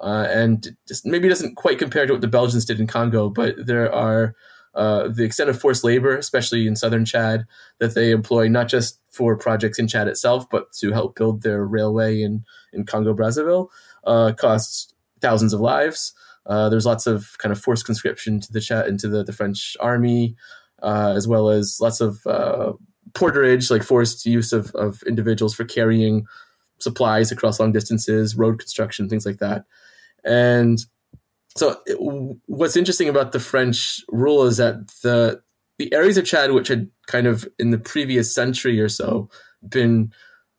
Uh, 0.00 0.26
and 0.30 0.74
just 0.88 1.04
maybe 1.04 1.28
doesn't 1.28 1.56
quite 1.56 1.78
compare 1.78 2.06
to 2.06 2.14
what 2.14 2.22
the 2.22 2.26
Belgians 2.26 2.64
did 2.64 2.80
in 2.80 2.86
Congo, 2.86 3.28
but 3.28 3.54
there 3.66 3.92
are 3.94 4.34
uh, 4.74 5.08
the 5.08 5.24
extent 5.24 5.50
of 5.50 5.60
forced 5.60 5.84
labor, 5.84 6.16
especially 6.16 6.66
in 6.66 6.76
southern 6.76 7.04
Chad, 7.04 7.44
that 7.78 7.94
they 7.94 8.10
employ 8.10 8.48
not 8.48 8.68
just 8.68 9.00
for 9.10 9.36
projects 9.36 9.78
in 9.78 9.88
Chad 9.88 10.08
itself, 10.08 10.48
but 10.48 10.72
to 10.74 10.92
help 10.92 11.16
build 11.16 11.42
their 11.42 11.64
railway 11.64 12.22
in, 12.22 12.44
in 12.72 12.84
Congo 12.84 13.14
Brazzaville, 13.14 13.68
uh, 14.04 14.32
costs 14.32 14.94
thousands 15.20 15.52
of 15.52 15.60
lives. 15.60 16.12
Uh, 16.46 16.68
there's 16.68 16.86
lots 16.86 17.06
of 17.06 17.36
kind 17.38 17.52
of 17.52 17.60
forced 17.60 17.84
conscription 17.84 18.40
to 18.40 18.52
the 18.52 18.60
Chad 18.60 18.86
into 18.86 19.08
the, 19.08 19.24
the 19.24 19.32
French 19.32 19.76
army, 19.80 20.36
uh, 20.82 21.12
as 21.16 21.26
well 21.26 21.50
as 21.50 21.78
lots 21.80 22.00
of 22.00 22.24
uh, 22.26 22.72
porterage, 23.12 23.70
like 23.70 23.82
forced 23.82 24.24
use 24.24 24.52
of, 24.52 24.70
of 24.74 25.02
individuals 25.02 25.54
for 25.54 25.64
carrying 25.64 26.24
supplies 26.78 27.30
across 27.30 27.60
long 27.60 27.72
distances, 27.72 28.36
road 28.36 28.58
construction, 28.58 29.08
things 29.08 29.26
like 29.26 29.38
that. 29.38 29.64
And 30.24 30.78
so 31.56 31.80
what's 32.46 32.76
interesting 32.76 33.08
about 33.08 33.32
the 33.32 33.40
French 33.40 34.00
rule 34.08 34.44
is 34.44 34.58
that 34.58 34.88
the 35.02 35.42
the 35.78 35.92
areas 35.92 36.16
of 36.16 36.26
Chad 36.26 36.52
which 36.52 36.68
had 36.68 36.88
kind 37.06 37.26
of 37.26 37.48
in 37.58 37.70
the 37.70 37.78
previous 37.78 38.34
century 38.34 38.80
or 38.80 38.88
so 38.88 39.28
been 39.66 40.12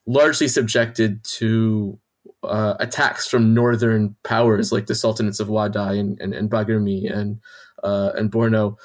largely 0.05 0.47
subjected 0.47 1.23
to 1.23 1.99
uh, 2.43 2.73
attacks 2.79 3.27
from 3.27 3.53
northern 3.53 4.15
powers 4.23 4.71
like 4.71 4.87
the 4.87 4.93
sultanates 4.93 5.39
of 5.39 5.47
Wadai 5.47 5.99
and, 5.99 6.19
and, 6.19 6.33
and 6.33 6.51
and 6.51 7.39
uh, 7.83 8.11
and 8.15 8.31
Borno 8.31 8.77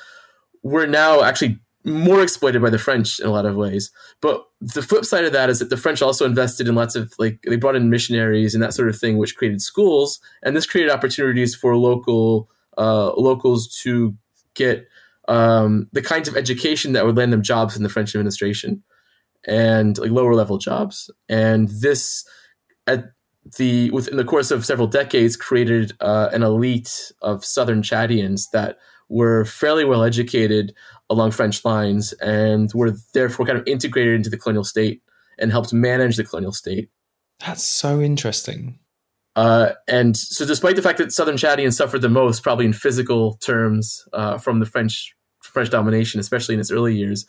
were 0.62 0.86
now 0.86 1.22
actually 1.22 1.58
more 1.86 2.20
exploited 2.20 2.60
by 2.60 2.68
the 2.68 2.78
French 2.78 3.20
in 3.20 3.26
a 3.26 3.30
lot 3.30 3.46
of 3.46 3.54
ways. 3.54 3.92
But 4.20 4.44
the 4.60 4.82
flip 4.82 5.04
side 5.04 5.24
of 5.24 5.32
that 5.32 5.48
is 5.48 5.60
that 5.60 5.70
the 5.70 5.76
French 5.76 6.02
also 6.02 6.26
invested 6.26 6.66
in 6.66 6.74
lots 6.74 6.96
of 6.96 7.12
like 7.18 7.40
they 7.46 7.56
brought 7.56 7.76
in 7.76 7.90
missionaries 7.90 8.54
and 8.54 8.62
that 8.62 8.74
sort 8.74 8.88
of 8.88 8.98
thing, 8.98 9.18
which 9.18 9.36
created 9.36 9.62
schools, 9.62 10.18
and 10.42 10.56
this 10.56 10.66
created 10.66 10.90
opportunities 10.90 11.54
for 11.54 11.76
local 11.76 12.50
uh, 12.76 13.12
locals 13.14 13.68
to 13.82 14.16
get 14.54 14.88
um, 15.28 15.88
the 15.92 16.02
kinds 16.02 16.28
of 16.28 16.36
education 16.36 16.92
that 16.92 17.06
would 17.06 17.16
land 17.16 17.32
them 17.32 17.42
jobs 17.42 17.76
in 17.76 17.84
the 17.84 17.88
French 17.88 18.14
administration 18.14 18.82
and 19.46 19.96
like 19.98 20.10
lower 20.10 20.34
level 20.34 20.58
jobs. 20.58 21.08
And 21.28 21.68
this 21.68 22.26
at 22.88 23.12
the 23.58 23.92
within 23.92 24.16
the 24.16 24.24
course 24.24 24.50
of 24.50 24.66
several 24.66 24.88
decades 24.88 25.36
created 25.36 25.92
uh, 26.00 26.30
an 26.32 26.42
elite 26.42 27.12
of 27.22 27.44
southern 27.44 27.82
Chadians 27.82 28.50
that 28.50 28.78
were 29.08 29.44
fairly 29.44 29.84
well 29.84 30.02
educated 30.02 30.74
along 31.08 31.30
French 31.30 31.64
lines 31.64 32.12
and 32.14 32.72
were 32.74 32.92
therefore 33.14 33.46
kind 33.46 33.58
of 33.58 33.66
integrated 33.66 34.14
into 34.14 34.30
the 34.30 34.36
colonial 34.36 34.64
state 34.64 35.02
and 35.38 35.50
helped 35.50 35.72
manage 35.72 36.16
the 36.16 36.24
colonial 36.24 36.52
state. 36.52 36.88
That's 37.44 37.64
so 37.64 38.00
interesting. 38.00 38.78
Uh, 39.36 39.72
and 39.86 40.16
so, 40.16 40.46
despite 40.46 40.76
the 40.76 40.82
fact 40.82 40.98
that 40.98 41.12
Southern 41.12 41.36
Chadians 41.36 41.74
suffered 41.74 42.00
the 42.00 42.08
most, 42.08 42.42
probably 42.42 42.64
in 42.64 42.72
physical 42.72 43.34
terms, 43.34 44.08
uh, 44.14 44.38
from 44.38 44.60
the 44.60 44.66
French 44.66 45.14
French 45.42 45.68
domination, 45.68 46.18
especially 46.20 46.54
in 46.54 46.60
its 46.60 46.70
early 46.70 46.96
years, 46.96 47.26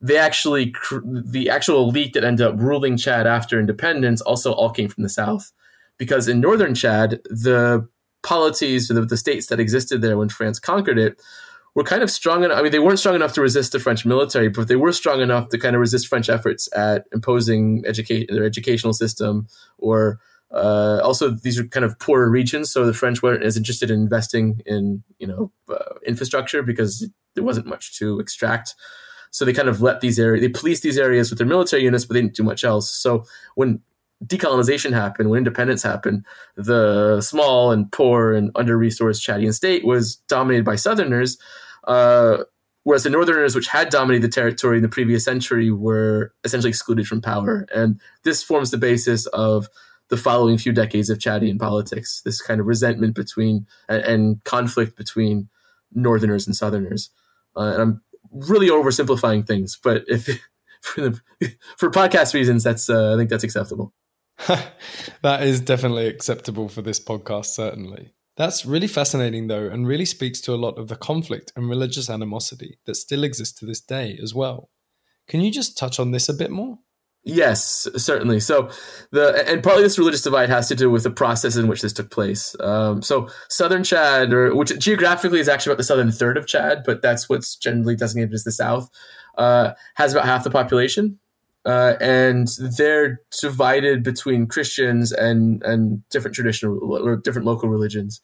they 0.00 0.18
actually 0.18 0.74
the 0.90 1.48
actual 1.48 1.88
elite 1.88 2.14
that 2.14 2.24
ended 2.24 2.46
up 2.46 2.56
ruling 2.58 2.96
Chad 2.96 3.28
after 3.28 3.60
independence 3.60 4.20
also 4.20 4.52
all 4.52 4.70
came 4.70 4.88
from 4.88 5.04
the 5.04 5.08
south, 5.08 5.52
because 5.98 6.26
in 6.26 6.40
northern 6.40 6.74
Chad, 6.74 7.20
the 7.26 7.88
polities, 8.26 8.88
the, 8.88 9.00
the 9.00 9.16
states 9.16 9.46
that 9.46 9.60
existed 9.60 10.02
there 10.02 10.18
when 10.18 10.28
France 10.28 10.58
conquered 10.58 10.98
it, 10.98 11.22
were 11.76 11.84
kind 11.84 12.02
of 12.02 12.10
strong 12.10 12.42
enough. 12.42 12.58
I 12.58 12.62
mean, 12.62 12.72
they 12.72 12.80
weren't 12.80 12.98
strong 12.98 13.14
enough 13.14 13.34
to 13.34 13.40
resist 13.40 13.72
the 13.72 13.78
French 13.78 14.04
military, 14.04 14.48
but 14.48 14.66
they 14.66 14.76
were 14.76 14.92
strong 14.92 15.20
enough 15.20 15.50
to 15.50 15.58
kind 15.58 15.76
of 15.76 15.80
resist 15.80 16.08
French 16.08 16.28
efforts 16.28 16.68
at 16.74 17.06
imposing 17.12 17.82
their 17.82 18.44
educational 18.44 18.92
system, 18.92 19.46
or 19.78 20.18
uh, 20.50 21.00
also 21.04 21.30
these 21.30 21.58
are 21.58 21.64
kind 21.68 21.84
of 21.84 21.98
poorer 21.98 22.28
regions. 22.28 22.72
So 22.72 22.84
the 22.84 22.94
French 22.94 23.22
weren't 23.22 23.44
as 23.44 23.56
interested 23.56 23.90
in 23.90 24.00
investing 24.00 24.62
in 24.66 25.04
you 25.18 25.26
know 25.26 25.52
uh, 25.68 25.94
infrastructure 26.06 26.62
because 26.62 27.08
there 27.34 27.44
wasn't 27.44 27.66
much 27.66 27.96
to 27.98 28.18
extract. 28.20 28.74
So 29.30 29.44
they 29.44 29.52
kind 29.52 29.68
of 29.68 29.82
let 29.82 30.00
these 30.00 30.18
areas, 30.18 30.42
they 30.42 30.48
policed 30.48 30.82
these 30.82 30.98
areas 30.98 31.30
with 31.30 31.38
their 31.38 31.46
military 31.46 31.82
units, 31.82 32.06
but 32.06 32.14
they 32.14 32.22
didn't 32.22 32.36
do 32.36 32.42
much 32.42 32.64
else. 32.64 32.90
So 32.90 33.24
when 33.54 33.82
decolonization 34.24 34.92
happened, 34.92 35.30
when 35.30 35.38
independence 35.38 35.82
happened, 35.82 36.24
the 36.56 37.20
small 37.20 37.70
and 37.70 37.90
poor 37.92 38.32
and 38.32 38.50
under 38.54 38.78
resourced 38.78 39.20
Chadian 39.20 39.52
state 39.52 39.84
was 39.84 40.16
dominated 40.28 40.64
by 40.64 40.76
Southerners, 40.76 41.38
uh, 41.84 42.38
whereas 42.84 43.02
the 43.02 43.10
Northerners, 43.10 43.54
which 43.54 43.68
had 43.68 43.88
dominated 43.90 44.22
the 44.22 44.32
territory 44.32 44.78
in 44.78 44.82
the 44.82 44.88
previous 44.88 45.24
century, 45.24 45.70
were 45.70 46.32
essentially 46.44 46.70
excluded 46.70 47.06
from 47.06 47.20
power. 47.20 47.66
And 47.74 48.00
this 48.24 48.42
forms 48.42 48.70
the 48.70 48.78
basis 48.78 49.26
of 49.26 49.68
the 50.08 50.16
following 50.16 50.56
few 50.56 50.72
decades 50.72 51.10
of 51.10 51.18
Chadian 51.18 51.58
politics, 51.58 52.22
this 52.24 52.40
kind 52.40 52.60
of 52.60 52.66
resentment 52.66 53.14
between 53.14 53.66
and, 53.88 54.02
and 54.02 54.44
conflict 54.44 54.96
between 54.96 55.48
Northerners 55.92 56.46
and 56.46 56.54
Southerners. 56.56 57.10
Uh, 57.56 57.72
and 57.72 57.82
I'm 57.82 58.02
really 58.30 58.68
oversimplifying 58.68 59.46
things, 59.46 59.78
but 59.82 60.04
if 60.06 60.28
for, 60.80 61.00
the, 61.00 61.20
for 61.76 61.90
podcast 61.90 62.34
reasons, 62.34 62.62
that's 62.62 62.88
uh, 62.88 63.14
I 63.14 63.16
think 63.16 63.30
that's 63.30 63.44
acceptable. 63.44 63.92
that 65.22 65.42
is 65.42 65.60
definitely 65.60 66.06
acceptable 66.06 66.68
for 66.68 66.82
this 66.82 67.00
podcast, 67.00 67.46
certainly. 67.46 68.12
That's 68.36 68.66
really 68.66 68.86
fascinating, 68.86 69.46
though, 69.46 69.66
and 69.66 69.86
really 69.86 70.04
speaks 70.04 70.40
to 70.42 70.52
a 70.52 70.56
lot 70.56 70.78
of 70.78 70.88
the 70.88 70.96
conflict 70.96 71.52
and 71.56 71.70
religious 71.70 72.10
animosity 72.10 72.78
that 72.84 72.96
still 72.96 73.24
exists 73.24 73.58
to 73.60 73.66
this 73.66 73.80
day 73.80 74.18
as 74.22 74.34
well. 74.34 74.70
Can 75.26 75.40
you 75.40 75.50
just 75.50 75.78
touch 75.78 75.98
on 75.98 76.10
this 76.10 76.28
a 76.28 76.34
bit 76.34 76.50
more? 76.50 76.78
Yes, 77.28 77.88
certainly. 77.96 78.38
So 78.38 78.70
the 79.10 79.44
and 79.50 79.60
partly 79.60 79.82
this 79.82 79.98
religious 79.98 80.22
divide 80.22 80.48
has 80.48 80.68
to 80.68 80.76
do 80.76 80.88
with 80.88 81.02
the 81.02 81.10
process 81.10 81.56
in 81.56 81.66
which 81.66 81.82
this 81.82 81.92
took 81.92 82.08
place. 82.08 82.54
Um, 82.60 83.02
so 83.02 83.28
southern 83.48 83.82
Chad, 83.82 84.32
or 84.32 84.54
which 84.54 84.78
geographically 84.78 85.40
is 85.40 85.48
actually 85.48 85.72
about 85.72 85.78
the 85.78 85.84
southern 85.84 86.12
third 86.12 86.36
of 86.36 86.46
Chad, 86.46 86.84
but 86.86 87.02
that's 87.02 87.28
what's 87.28 87.56
generally 87.56 87.96
designated 87.96 88.32
as 88.32 88.44
the 88.44 88.52
south, 88.52 88.88
uh, 89.38 89.72
has 89.96 90.12
about 90.12 90.26
half 90.26 90.44
the 90.44 90.50
population 90.50 91.18
uh, 91.66 91.96
and 92.00 92.48
they're 92.78 93.20
divided 93.40 94.04
between 94.04 94.46
Christians 94.46 95.10
and 95.10 95.62
and 95.64 96.08
different 96.10 96.36
traditional 96.36 96.78
or 96.80 97.16
different 97.16 97.44
local 97.44 97.68
religions, 97.68 98.20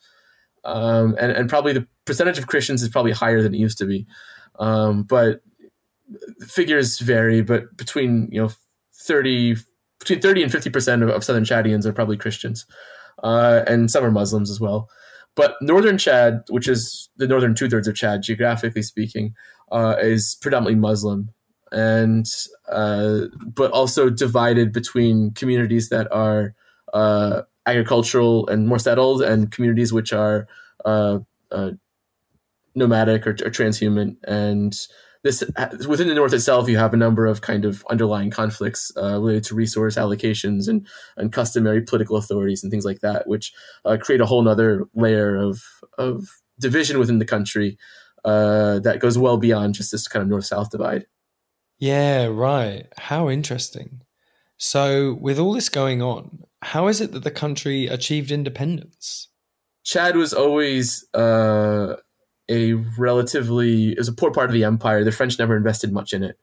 um, 0.65 1.17
and 1.19 1.33
and 1.33 1.51
probably 1.51 1.73
the 1.73 1.87
percentage 2.05 2.39
of 2.39 2.47
Christians 2.47 2.83
is 2.83 2.89
probably 2.89 3.11
higher 3.11 3.43
than 3.43 3.53
it 3.53 3.59
used 3.59 3.79
to 3.79 3.85
be, 3.85 4.07
um, 4.61 5.03
but 5.03 5.41
figures 6.47 7.01
vary. 7.01 7.43
But 7.43 7.77
between 7.77 8.29
you 8.31 8.43
know 8.43 8.51
thirty 8.95 9.57
between 9.99 10.21
thirty 10.21 10.45
and 10.45 10.53
fifty 10.53 10.71
percent 10.71 11.03
of, 11.03 11.09
of, 11.09 11.25
Southern 11.25 11.45
Chadians 11.45 11.85
are 11.85 11.93
probably 11.93 12.17
Christians, 12.17 12.65
uh, 13.25 13.63
and 13.67 13.91
some 13.91 14.05
are 14.05 14.13
Muslims 14.13 14.51
as 14.53 14.61
well. 14.61 14.89
But 15.35 15.57
northern 15.61 15.99
Chad, 15.99 16.43
which 16.49 16.69
is 16.69 17.09
the 17.17 17.27
northern 17.27 17.57
two 17.57 17.69
thirds 17.69 17.89
of 17.89 17.97
Chad, 17.97 18.23
geographically 18.23 18.83
speaking, 18.83 19.35
uh, 19.73 19.97
is 20.01 20.37
predominantly 20.41 20.79
Muslim 20.79 21.31
and 21.73 22.27
uh, 22.69 23.23
but 23.41 23.71
also 23.73 24.11
divided 24.11 24.73
between 24.73 25.33
communities 25.33 25.89
that 25.89 26.11
are 26.13 26.55
uh, 26.93 27.43
agricultural 27.67 28.47
and 28.49 28.69
more 28.69 28.79
settled, 28.79 29.23
and 29.23 29.51
communities 29.51 29.93
which 29.93 30.13
are 30.13 30.47
uh, 30.85 31.19
uh 31.51 31.71
nomadic 32.75 33.27
or, 33.27 33.31
or, 33.31 33.51
transhumant. 33.51 34.17
And 34.25 34.79
this 35.23 35.43
within 35.89 36.09
the 36.09 36.15
north 36.15 36.35
itself, 36.35 36.69
you 36.69 36.77
have 36.77 36.93
a 36.93 36.99
number 36.99 37.27
of 37.27 37.41
kind 37.41 37.65
of 37.65 37.85
underlying 37.89 38.31
conflicts 38.31 38.93
uh, 38.97 39.19
related 39.19 39.45
to 39.45 39.55
resource 39.55 39.97
allocations 39.97 40.69
and 40.69 40.87
and 41.17 41.33
customary 41.33 41.81
political 41.81 42.17
authorities 42.17 42.63
and 42.63 42.71
things 42.71 42.85
like 42.85 43.01
that, 43.01 43.27
which 43.27 43.53
uh, 43.87 43.97
create 43.99 44.21
a 44.21 44.27
whole 44.27 44.47
other 44.47 44.85
layer 44.95 45.37
of 45.37 45.63
of 45.97 46.29
division 46.61 46.99
within 46.99 47.19
the 47.19 47.25
country. 47.25 47.79
that 48.25 48.99
goes 49.01 49.17
well 49.17 49.39
beyond 49.39 49.75
just 49.75 49.91
this 49.91 50.07
kind 50.07 50.23
of 50.23 50.29
north 50.29 50.45
south 50.45 50.71
divide. 50.71 51.07
Yeah, 51.83 52.27
right. 52.27 52.87
How 52.97 53.29
interesting. 53.29 54.03
So, 54.57 55.15
with 55.15 55.41
all 55.41 55.53
this 55.53 55.69
going 55.69 56.01
on, 56.01 56.45
how 56.63 56.87
is 56.87 57.01
it 57.01 57.11
that 57.11 57.25
the 57.25 57.31
country 57.33 57.89
achieved 57.89 58.31
independence? 58.31 59.27
Chad 59.83 60.15
was 60.15 60.33
always 60.33 61.05
uh, 61.13 61.97
a 62.49 62.75
relatively 62.97 63.91
it 63.91 63.99
was 63.99 64.07
a 64.07 64.13
poor 64.13 64.31
part 64.31 64.49
of 64.49 64.55
the 64.55 64.63
empire. 64.63 65.03
The 65.03 65.11
French 65.11 65.41
never 65.41 65.57
invested 65.57 65.93
much 65.93 66.13
in 66.13 66.23
it, 66.23 66.39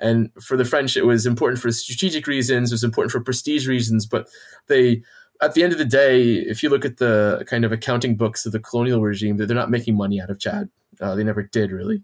and 0.00 0.30
for 0.42 0.56
the 0.56 0.64
French, 0.64 0.96
it 0.96 1.06
was 1.06 1.26
important 1.26 1.62
for 1.62 1.70
strategic 1.70 2.26
reasons. 2.26 2.72
It 2.72 2.74
was 2.74 2.82
important 2.82 3.12
for 3.12 3.20
prestige 3.20 3.68
reasons, 3.68 4.04
but 4.04 4.26
they. 4.66 5.04
At 5.40 5.54
the 5.54 5.62
end 5.62 5.72
of 5.72 5.78
the 5.78 5.84
day, 5.84 6.34
if 6.34 6.62
you 6.64 6.70
look 6.70 6.84
at 6.84 6.96
the 6.96 7.44
kind 7.48 7.64
of 7.64 7.70
accounting 7.70 8.16
books 8.16 8.46
of 8.46 8.50
the 8.50 8.60
colonial 8.60 9.00
regime, 9.00 9.36
they're 9.36 9.46
not 9.46 9.70
making 9.70 9.96
money 9.96 10.20
out 10.20 10.30
of 10.30 10.40
Chad. 10.40 10.70
Uh, 11.00 11.14
they 11.14 11.22
never 11.22 11.44
did 11.44 11.70
really. 11.70 12.02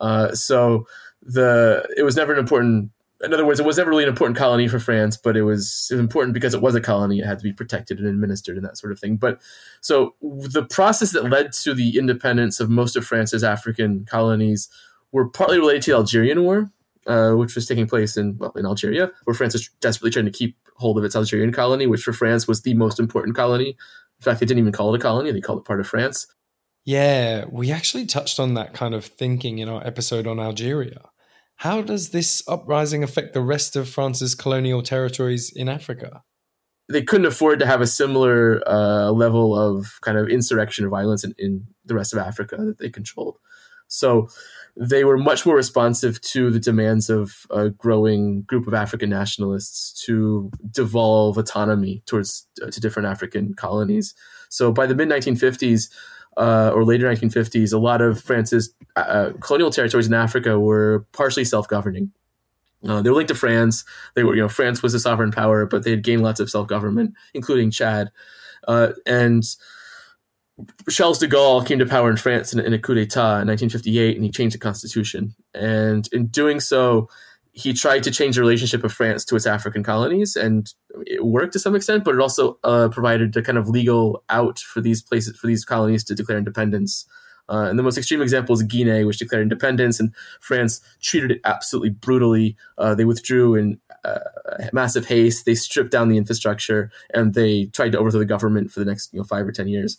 Uh, 0.00 0.34
so 0.34 0.86
the 1.24 1.86
it 1.96 2.02
was 2.02 2.16
never 2.16 2.32
an 2.32 2.38
important 2.38 2.90
in 3.22 3.32
other 3.32 3.46
words, 3.46 3.60
it 3.60 3.66
was 3.66 3.78
never 3.78 3.90
really 3.90 4.02
an 4.02 4.08
important 4.08 4.36
colony 4.36 4.68
for 4.68 4.78
France, 4.78 5.16
but 5.16 5.36
it 5.36 5.42
was 5.42 5.90
important 5.90 6.34
because 6.34 6.52
it 6.52 6.60
was 6.60 6.74
a 6.74 6.80
colony. 6.80 7.20
It 7.20 7.26
had 7.26 7.38
to 7.38 7.44
be 7.44 7.52
protected 7.52 7.98
and 7.98 8.06
administered 8.06 8.56
and 8.56 8.66
that 8.66 8.76
sort 8.76 8.92
of 8.92 8.98
thing. 8.98 9.16
But 9.16 9.40
so 9.80 10.14
the 10.20 10.64
process 10.64 11.12
that 11.12 11.30
led 11.30 11.52
to 11.54 11.74
the 11.74 11.96
independence 11.96 12.60
of 12.60 12.68
most 12.68 12.96
of 12.96 13.06
France's 13.06 13.44
African 13.44 14.04
colonies 14.04 14.68
were 15.12 15.28
partly 15.28 15.58
related 15.58 15.82
to 15.82 15.90
the 15.92 15.96
Algerian 15.96 16.42
War, 16.42 16.70
uh, 17.06 17.32
which 17.32 17.54
was 17.54 17.66
taking 17.66 17.86
place 17.86 18.16
in 18.16 18.36
well 18.38 18.52
in 18.56 18.66
Algeria, 18.66 19.10
where 19.24 19.34
France 19.34 19.54
was 19.54 19.68
desperately 19.80 20.10
trying 20.10 20.26
to 20.26 20.30
keep 20.30 20.56
hold 20.76 20.98
of 20.98 21.04
its 21.04 21.16
Algerian 21.16 21.52
colony, 21.52 21.86
which 21.86 22.02
for 22.02 22.12
France 22.12 22.46
was 22.48 22.62
the 22.62 22.74
most 22.74 22.98
important 22.98 23.36
colony. 23.36 23.68
In 23.68 24.22
fact, 24.22 24.40
they 24.40 24.46
didn't 24.46 24.60
even 24.60 24.72
call 24.72 24.92
it 24.94 24.98
a 24.98 25.02
colony; 25.02 25.30
they 25.30 25.40
called 25.40 25.60
it 25.60 25.64
part 25.64 25.80
of 25.80 25.86
France. 25.86 26.26
Yeah, 26.84 27.46
we 27.50 27.70
actually 27.72 28.04
touched 28.04 28.38
on 28.38 28.54
that 28.54 28.74
kind 28.74 28.94
of 28.94 29.06
thinking 29.06 29.58
in 29.58 29.70
our 29.70 29.86
episode 29.86 30.26
on 30.26 30.38
Algeria. 30.38 31.00
How 31.56 31.82
does 31.82 32.10
this 32.10 32.42
uprising 32.48 33.02
affect 33.02 33.32
the 33.32 33.40
rest 33.40 33.76
of 33.76 33.88
France's 33.88 34.34
colonial 34.34 34.82
territories 34.82 35.52
in 35.54 35.68
Africa? 35.68 36.22
They 36.88 37.02
couldn't 37.02 37.26
afford 37.26 37.60
to 37.60 37.66
have 37.66 37.80
a 37.80 37.86
similar 37.86 38.62
uh, 38.66 39.10
level 39.10 39.56
of 39.56 39.98
kind 40.02 40.18
of 40.18 40.28
insurrection 40.28 40.84
or 40.84 40.90
violence 40.90 41.24
in, 41.24 41.34
in 41.38 41.66
the 41.84 41.94
rest 41.94 42.12
of 42.12 42.18
Africa 42.18 42.56
that 42.58 42.78
they 42.78 42.90
controlled. 42.90 43.38
So 43.88 44.28
they 44.76 45.04
were 45.04 45.16
much 45.16 45.46
more 45.46 45.54
responsive 45.54 46.20
to 46.20 46.50
the 46.50 46.58
demands 46.58 47.08
of 47.08 47.46
a 47.50 47.70
growing 47.70 48.42
group 48.42 48.66
of 48.66 48.74
African 48.74 49.08
nationalists 49.08 49.92
to 50.04 50.50
devolve 50.70 51.38
autonomy 51.38 52.02
towards 52.06 52.46
uh, 52.62 52.70
to 52.70 52.80
different 52.80 53.08
African 53.08 53.54
colonies. 53.54 54.14
So 54.48 54.72
by 54.72 54.86
the 54.86 54.94
mid 54.94 55.08
1950s, 55.08 55.90
uh, 56.36 56.72
or 56.74 56.84
later 56.84 57.08
1950s, 57.08 57.72
a 57.72 57.78
lot 57.78 58.00
of 58.00 58.20
France's 58.20 58.74
uh, 58.96 59.30
colonial 59.40 59.70
territories 59.70 60.06
in 60.06 60.14
Africa 60.14 60.58
were 60.58 61.06
partially 61.12 61.44
self-governing. 61.44 62.12
Uh, 62.86 63.00
they 63.00 63.10
were 63.10 63.16
linked 63.16 63.28
to 63.28 63.34
France. 63.34 63.84
They 64.14 64.24
were, 64.24 64.34
you 64.34 64.42
know, 64.42 64.48
France 64.48 64.82
was 64.82 64.94
a 64.94 65.00
sovereign 65.00 65.32
power, 65.32 65.64
but 65.66 65.84
they 65.84 65.90
had 65.90 66.02
gained 66.02 66.22
lots 66.22 66.40
of 66.40 66.50
self-government, 66.50 67.14
including 67.32 67.70
Chad. 67.70 68.10
Uh, 68.68 68.92
and 69.06 69.42
Charles 70.88 71.18
de 71.18 71.26
Gaulle 71.26 71.66
came 71.66 71.78
to 71.78 71.86
power 71.86 72.10
in 72.10 72.16
France 72.16 72.52
in, 72.52 72.60
in 72.60 72.72
a 72.72 72.78
coup 72.78 72.94
d'état 72.94 73.40
in 73.40 73.48
1958, 73.48 74.16
and 74.16 74.24
he 74.24 74.30
changed 74.30 74.54
the 74.54 74.58
constitution. 74.58 75.34
And 75.54 76.08
in 76.12 76.26
doing 76.26 76.60
so, 76.60 77.08
he 77.54 77.72
tried 77.72 78.02
to 78.02 78.10
change 78.10 78.34
the 78.34 78.40
relationship 78.40 78.82
of 78.82 78.92
France 78.92 79.24
to 79.26 79.36
its 79.36 79.46
African 79.46 79.84
colonies, 79.84 80.34
and 80.34 80.72
it 81.06 81.24
worked 81.24 81.52
to 81.52 81.60
some 81.60 81.76
extent. 81.76 82.02
But 82.04 82.16
it 82.16 82.20
also 82.20 82.58
uh, 82.64 82.88
provided 82.88 83.36
a 83.36 83.42
kind 83.42 83.56
of 83.56 83.68
legal 83.68 84.24
out 84.28 84.58
for 84.58 84.80
these 84.80 85.00
places, 85.00 85.38
for 85.38 85.46
these 85.46 85.64
colonies 85.64 86.02
to 86.04 86.16
declare 86.16 86.36
independence. 86.36 87.06
Uh, 87.48 87.66
and 87.68 87.78
the 87.78 87.82
most 87.82 87.98
extreme 87.98 88.22
example 88.22 88.54
is 88.54 88.62
Guinea, 88.62 89.04
which 89.04 89.18
declared 89.18 89.42
independence, 89.42 90.00
and 90.00 90.14
France 90.40 90.80
treated 91.00 91.30
it 91.30 91.40
absolutely 91.44 91.90
brutally. 91.90 92.56
Uh, 92.78 92.94
they 92.94 93.04
withdrew 93.04 93.54
in 93.54 93.78
uh, 94.04 94.18
massive 94.72 95.06
haste. 95.06 95.44
They 95.44 95.54
stripped 95.54 95.90
down 95.90 96.08
the 96.08 96.16
infrastructure, 96.16 96.90
and 97.12 97.34
they 97.34 97.66
tried 97.66 97.92
to 97.92 97.98
overthrow 97.98 98.20
the 98.20 98.26
government 98.26 98.70
for 98.70 98.80
the 98.80 98.86
next 98.86 99.12
you 99.12 99.18
know 99.18 99.24
five 99.24 99.46
or 99.46 99.52
ten 99.52 99.68
years. 99.68 99.98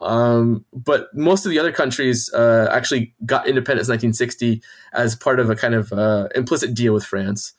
Um, 0.00 0.64
but 0.72 1.08
most 1.14 1.44
of 1.44 1.50
the 1.50 1.58
other 1.58 1.72
countries 1.72 2.32
uh, 2.34 2.68
actually 2.70 3.14
got 3.24 3.48
independence 3.48 3.88
in 3.88 3.92
1960 3.92 4.62
as 4.92 5.16
part 5.16 5.40
of 5.40 5.50
a 5.50 5.56
kind 5.56 5.74
of 5.74 5.92
uh, 5.92 6.28
implicit 6.34 6.74
deal 6.74 6.94
with 6.94 7.04
France. 7.04 7.54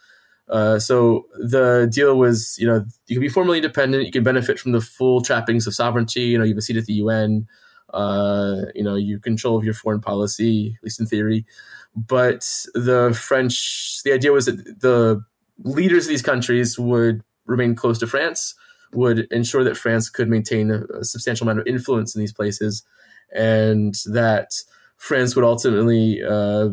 Uh, 0.49 0.77
so 0.77 1.25
the 1.37 1.89
deal 1.91 2.17
was, 2.17 2.57
you 2.59 2.67
know, 2.67 2.85
you 3.07 3.15
can 3.15 3.21
be 3.21 3.29
formally 3.29 3.57
independent, 3.57 4.05
you 4.05 4.11
can 4.11 4.23
benefit 4.23 4.59
from 4.59 4.71
the 4.71 4.81
full 4.81 5.21
trappings 5.21 5.65
of 5.67 5.73
sovereignty. 5.73 6.21
You 6.21 6.37
know, 6.37 6.43
you 6.43 6.51
have 6.51 6.57
a 6.57 6.61
seat 6.61 6.77
at 6.77 6.85
the 6.85 6.93
UN. 6.93 7.47
Uh, 7.93 8.65
you 8.73 8.83
know, 8.83 8.95
you 8.95 9.19
control 9.19 9.57
of 9.57 9.63
your 9.63 9.73
foreign 9.73 10.01
policy, 10.01 10.75
at 10.77 10.83
least 10.83 11.00
in 11.00 11.05
theory. 11.05 11.45
But 11.95 12.65
the 12.73 13.17
French, 13.19 14.01
the 14.03 14.13
idea 14.13 14.31
was 14.31 14.47
that 14.47 14.81
the 14.81 15.23
leaders 15.63 16.05
of 16.05 16.09
these 16.09 16.21
countries 16.21 16.79
would 16.79 17.23
remain 17.45 17.75
close 17.75 18.00
to 18.00 18.07
France 18.07 18.55
would 18.93 19.27
ensure 19.31 19.63
that 19.63 19.77
France 19.77 20.09
could 20.09 20.29
maintain 20.29 20.71
a, 20.71 20.83
a 21.00 21.03
substantial 21.03 21.45
amount 21.45 21.59
of 21.59 21.67
influence 21.67 22.15
in 22.15 22.19
these 22.19 22.33
places, 22.33 22.83
and 23.33 23.95
that 24.05 24.51
France 24.97 25.35
would 25.35 25.45
ultimately 25.45 26.23
uh, 26.23 26.69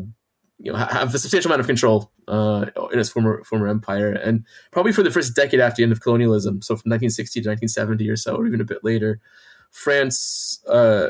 you 0.58 0.72
know, 0.72 0.76
have 0.76 1.14
a 1.14 1.18
substantial 1.18 1.50
amount 1.50 1.60
of 1.60 1.66
control 1.66 2.12
uh, 2.28 2.66
in 2.92 2.98
its 2.98 3.08
former 3.08 3.42
former 3.44 3.68
empire, 3.68 4.12
and 4.12 4.44
probably 4.70 4.92
for 4.92 5.02
the 5.02 5.10
first 5.10 5.34
decade 5.34 5.60
after 5.60 5.76
the 5.76 5.82
end 5.82 5.92
of 5.92 6.00
colonialism, 6.00 6.62
so 6.62 6.74
from 6.74 6.90
1960 6.90 7.40
to 7.40 7.48
1970 7.48 8.08
or 8.08 8.16
so, 8.16 8.36
or 8.36 8.46
even 8.46 8.60
a 8.60 8.64
bit 8.64 8.84
later, 8.84 9.20
France 9.70 10.60
uh, 10.68 11.08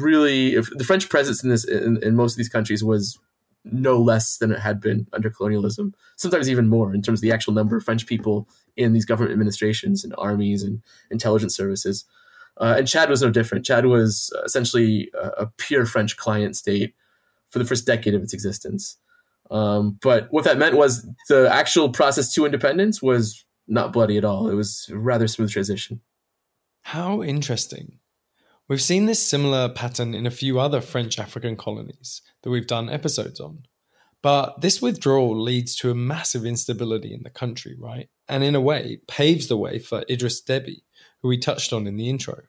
really 0.00 0.56
the 0.56 0.84
French 0.84 1.08
presence 1.08 1.42
in 1.42 1.50
this 1.50 1.64
in, 1.64 2.02
in, 2.02 2.16
most 2.16 2.32
of 2.32 2.38
these 2.38 2.48
countries 2.48 2.82
was 2.82 3.18
no 3.64 4.00
less 4.00 4.38
than 4.38 4.50
it 4.50 4.58
had 4.58 4.80
been 4.80 5.06
under 5.12 5.30
colonialism. 5.30 5.94
Sometimes 6.16 6.48
even 6.50 6.68
more 6.68 6.94
in 6.94 7.02
terms 7.02 7.20
of 7.20 7.22
the 7.22 7.32
actual 7.32 7.52
number 7.52 7.76
of 7.76 7.84
French 7.84 8.06
people 8.06 8.48
in 8.76 8.92
these 8.92 9.04
government 9.04 9.32
administrations 9.32 10.02
and 10.04 10.14
armies 10.18 10.62
and 10.62 10.82
intelligence 11.10 11.54
services. 11.54 12.04
Uh, 12.56 12.74
and 12.78 12.88
Chad 12.88 13.08
was 13.08 13.22
no 13.22 13.30
different. 13.30 13.64
Chad 13.64 13.86
was 13.86 14.34
essentially 14.44 15.10
a, 15.14 15.28
a, 15.44 15.46
pure 15.56 15.86
French 15.86 16.16
client 16.16 16.56
state 16.56 16.94
for 17.48 17.58
the 17.58 17.64
first 17.64 17.86
decade 17.86 18.14
of 18.14 18.22
its 18.22 18.34
existence. 18.34 18.96
Um, 19.50 19.98
but 20.02 20.28
what 20.30 20.44
that 20.44 20.58
meant 20.58 20.76
was 20.76 21.06
the 21.28 21.48
actual 21.50 21.88
process 21.90 22.32
to 22.34 22.44
independence 22.44 23.00
was 23.00 23.44
not 23.66 23.92
bloody 23.92 24.16
at 24.18 24.24
all. 24.24 24.48
It 24.48 24.54
was 24.54 24.88
a 24.92 24.98
rather 24.98 25.26
smooth 25.26 25.50
transition. 25.50 26.00
How 26.82 27.22
interesting. 27.22 27.99
We've 28.70 28.80
seen 28.80 29.06
this 29.06 29.20
similar 29.20 29.68
pattern 29.68 30.14
in 30.14 30.26
a 30.26 30.30
few 30.30 30.60
other 30.60 30.80
French 30.80 31.18
African 31.18 31.56
colonies 31.56 32.22
that 32.42 32.50
we've 32.50 32.68
done 32.68 32.88
episodes 32.88 33.40
on. 33.40 33.64
But 34.22 34.60
this 34.60 34.80
withdrawal 34.80 35.36
leads 35.36 35.74
to 35.76 35.90
a 35.90 35.94
massive 35.94 36.46
instability 36.46 37.12
in 37.12 37.24
the 37.24 37.30
country, 37.30 37.74
right? 37.76 38.08
And 38.28 38.44
in 38.44 38.54
a 38.54 38.60
way, 38.60 39.00
paves 39.08 39.48
the 39.48 39.56
way 39.56 39.80
for 39.80 40.04
Idris 40.08 40.40
Deby, 40.40 40.82
who 41.20 41.28
we 41.28 41.36
touched 41.36 41.72
on 41.72 41.88
in 41.88 41.96
the 41.96 42.08
intro. 42.08 42.42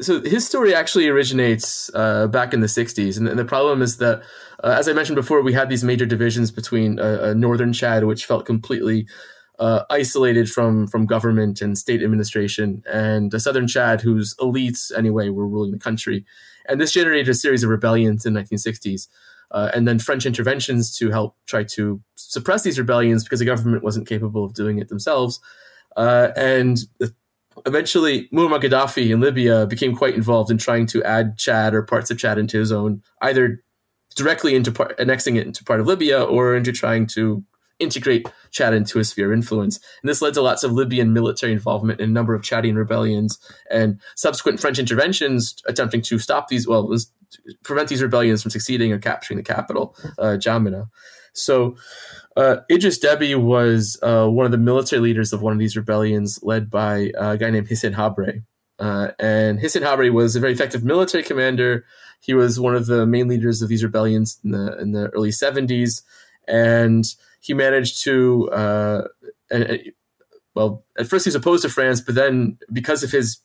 So 0.00 0.22
his 0.22 0.46
story 0.46 0.74
actually 0.74 1.08
originates 1.08 1.90
uh, 1.94 2.28
back 2.28 2.54
in 2.54 2.60
the 2.60 2.66
60s. 2.66 3.18
And, 3.18 3.28
and 3.28 3.38
the 3.38 3.44
problem 3.44 3.82
is 3.82 3.98
that, 3.98 4.22
uh, 4.64 4.76
as 4.78 4.88
I 4.88 4.94
mentioned 4.94 5.16
before, 5.16 5.42
we 5.42 5.52
had 5.52 5.68
these 5.68 5.84
major 5.84 6.06
divisions 6.06 6.50
between 6.50 6.98
uh, 6.98 7.18
uh 7.20 7.34
northern 7.34 7.74
Chad, 7.74 8.04
which 8.04 8.24
felt 8.24 8.46
completely 8.46 9.06
uh, 9.58 9.84
isolated 9.90 10.50
from 10.50 10.86
from 10.86 11.06
government 11.06 11.60
and 11.60 11.76
state 11.76 12.02
administration, 12.02 12.82
and 12.90 13.30
the 13.30 13.40
southern 13.40 13.66
Chad, 13.66 14.00
whose 14.00 14.34
elites 14.36 14.96
anyway 14.96 15.28
were 15.28 15.46
ruling 15.46 15.72
the 15.72 15.78
country, 15.78 16.24
and 16.68 16.80
this 16.80 16.92
generated 16.92 17.28
a 17.28 17.34
series 17.34 17.62
of 17.62 17.70
rebellions 17.70 18.24
in 18.24 18.34
the 18.34 18.40
1960s, 18.40 19.08
uh, 19.50 19.70
and 19.74 19.86
then 19.88 19.98
French 19.98 20.26
interventions 20.26 20.96
to 20.98 21.10
help 21.10 21.36
try 21.46 21.64
to 21.64 22.00
suppress 22.14 22.62
these 22.62 22.78
rebellions 22.78 23.24
because 23.24 23.40
the 23.40 23.44
government 23.44 23.82
wasn't 23.82 24.08
capable 24.08 24.44
of 24.44 24.54
doing 24.54 24.78
it 24.78 24.88
themselves, 24.88 25.40
uh, 25.96 26.28
and 26.36 26.78
eventually 27.66 28.28
Muammar 28.28 28.60
Gaddafi 28.60 29.10
in 29.10 29.20
Libya 29.20 29.66
became 29.66 29.96
quite 29.96 30.14
involved 30.14 30.50
in 30.50 30.58
trying 30.58 30.86
to 30.86 31.02
add 31.02 31.36
Chad 31.36 31.74
or 31.74 31.82
parts 31.82 32.10
of 32.10 32.18
Chad 32.18 32.38
into 32.38 32.58
his 32.58 32.70
own 32.70 33.02
either 33.22 33.62
directly 34.14 34.54
into 34.54 34.72
annexing 35.00 35.36
it 35.36 35.46
into 35.46 35.64
part 35.64 35.80
of 35.80 35.86
Libya 35.86 36.22
or 36.22 36.56
into 36.56 36.72
trying 36.72 37.06
to 37.06 37.44
integrate 37.78 38.26
Chad 38.50 38.74
into 38.74 38.98
a 38.98 39.04
sphere 39.04 39.32
of 39.32 39.36
influence. 39.36 39.78
And 40.02 40.08
this 40.08 40.22
led 40.22 40.34
to 40.34 40.42
lots 40.42 40.64
of 40.64 40.72
Libyan 40.72 41.12
military 41.12 41.52
involvement 41.52 42.00
in 42.00 42.10
a 42.10 42.12
number 42.12 42.34
of 42.34 42.42
Chadian 42.42 42.76
rebellions 42.76 43.38
and 43.70 44.00
subsequent 44.16 44.60
French 44.60 44.78
interventions 44.78 45.56
attempting 45.66 46.02
to 46.02 46.18
stop 46.18 46.48
these, 46.48 46.66
well, 46.66 46.94
prevent 47.62 47.88
these 47.88 48.02
rebellions 48.02 48.42
from 48.42 48.50
succeeding 48.50 48.92
or 48.92 48.98
capturing 48.98 49.38
the 49.38 49.44
capital, 49.44 49.94
uh, 50.18 50.36
N'Djamena. 50.36 50.88
So 51.32 51.76
uh, 52.36 52.58
Idris 52.70 52.98
Deby 52.98 53.36
was 53.36 53.98
uh, 54.02 54.26
one 54.26 54.46
of 54.46 54.52
the 54.52 54.58
military 54.58 55.00
leaders 55.00 55.32
of 55.32 55.42
one 55.42 55.52
of 55.52 55.58
these 55.58 55.76
rebellions 55.76 56.40
led 56.42 56.70
by 56.70 57.10
a 57.16 57.36
guy 57.36 57.50
named 57.50 57.68
Hissène 57.68 57.94
Habré. 57.94 58.42
Uh, 58.78 59.10
and 59.18 59.58
Hissène 59.58 59.82
Habré 59.82 60.12
was 60.12 60.36
a 60.36 60.40
very 60.40 60.52
effective 60.52 60.84
military 60.84 61.24
commander. 61.24 61.84
He 62.20 62.34
was 62.34 62.60
one 62.60 62.74
of 62.74 62.86
the 62.86 63.06
main 63.06 63.28
leaders 63.28 63.62
of 63.62 63.68
these 63.68 63.82
rebellions 63.82 64.38
in 64.44 64.52
the 64.52 64.78
in 64.78 64.92
the 64.92 65.08
early 65.08 65.30
70s. 65.30 66.02
And 66.48 67.04
he 67.40 67.54
managed 67.54 68.02
to, 68.04 68.50
uh, 68.50 69.02
well, 70.54 70.84
at 70.98 71.06
first 71.06 71.24
he 71.24 71.28
was 71.28 71.34
opposed 71.34 71.62
to 71.62 71.68
France, 71.68 72.00
but 72.00 72.14
then 72.14 72.58
because 72.72 73.02
of 73.02 73.12
his 73.12 73.40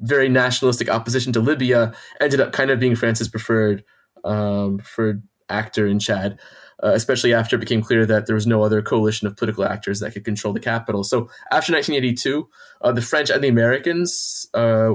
very 0.00 0.28
nationalistic 0.28 0.88
opposition 0.88 1.32
to 1.32 1.40
Libya, 1.40 1.92
ended 2.20 2.40
up 2.40 2.52
kind 2.52 2.70
of 2.70 2.80
being 2.80 2.96
France's 2.96 3.28
preferred 3.28 3.84
um, 4.24 4.78
preferred 4.78 5.22
actor 5.48 5.86
in 5.86 5.98
Chad. 5.98 6.38
Uh, 6.82 6.92
especially 6.92 7.32
after 7.32 7.56
it 7.56 7.60
became 7.60 7.80
clear 7.80 8.04
that 8.04 8.26
there 8.26 8.34
was 8.34 8.46
no 8.46 8.62
other 8.62 8.82
coalition 8.82 9.26
of 9.26 9.34
political 9.34 9.64
actors 9.64 10.00
that 10.00 10.12
could 10.12 10.26
control 10.26 10.52
the 10.52 10.60
capital. 10.60 11.02
So 11.02 11.20
after 11.50 11.72
1982, 11.72 12.46
uh, 12.82 12.92
the 12.92 13.00
French 13.00 13.30
and 13.30 13.42
the 13.42 13.48
Americans 13.48 14.46
uh, 14.52 14.92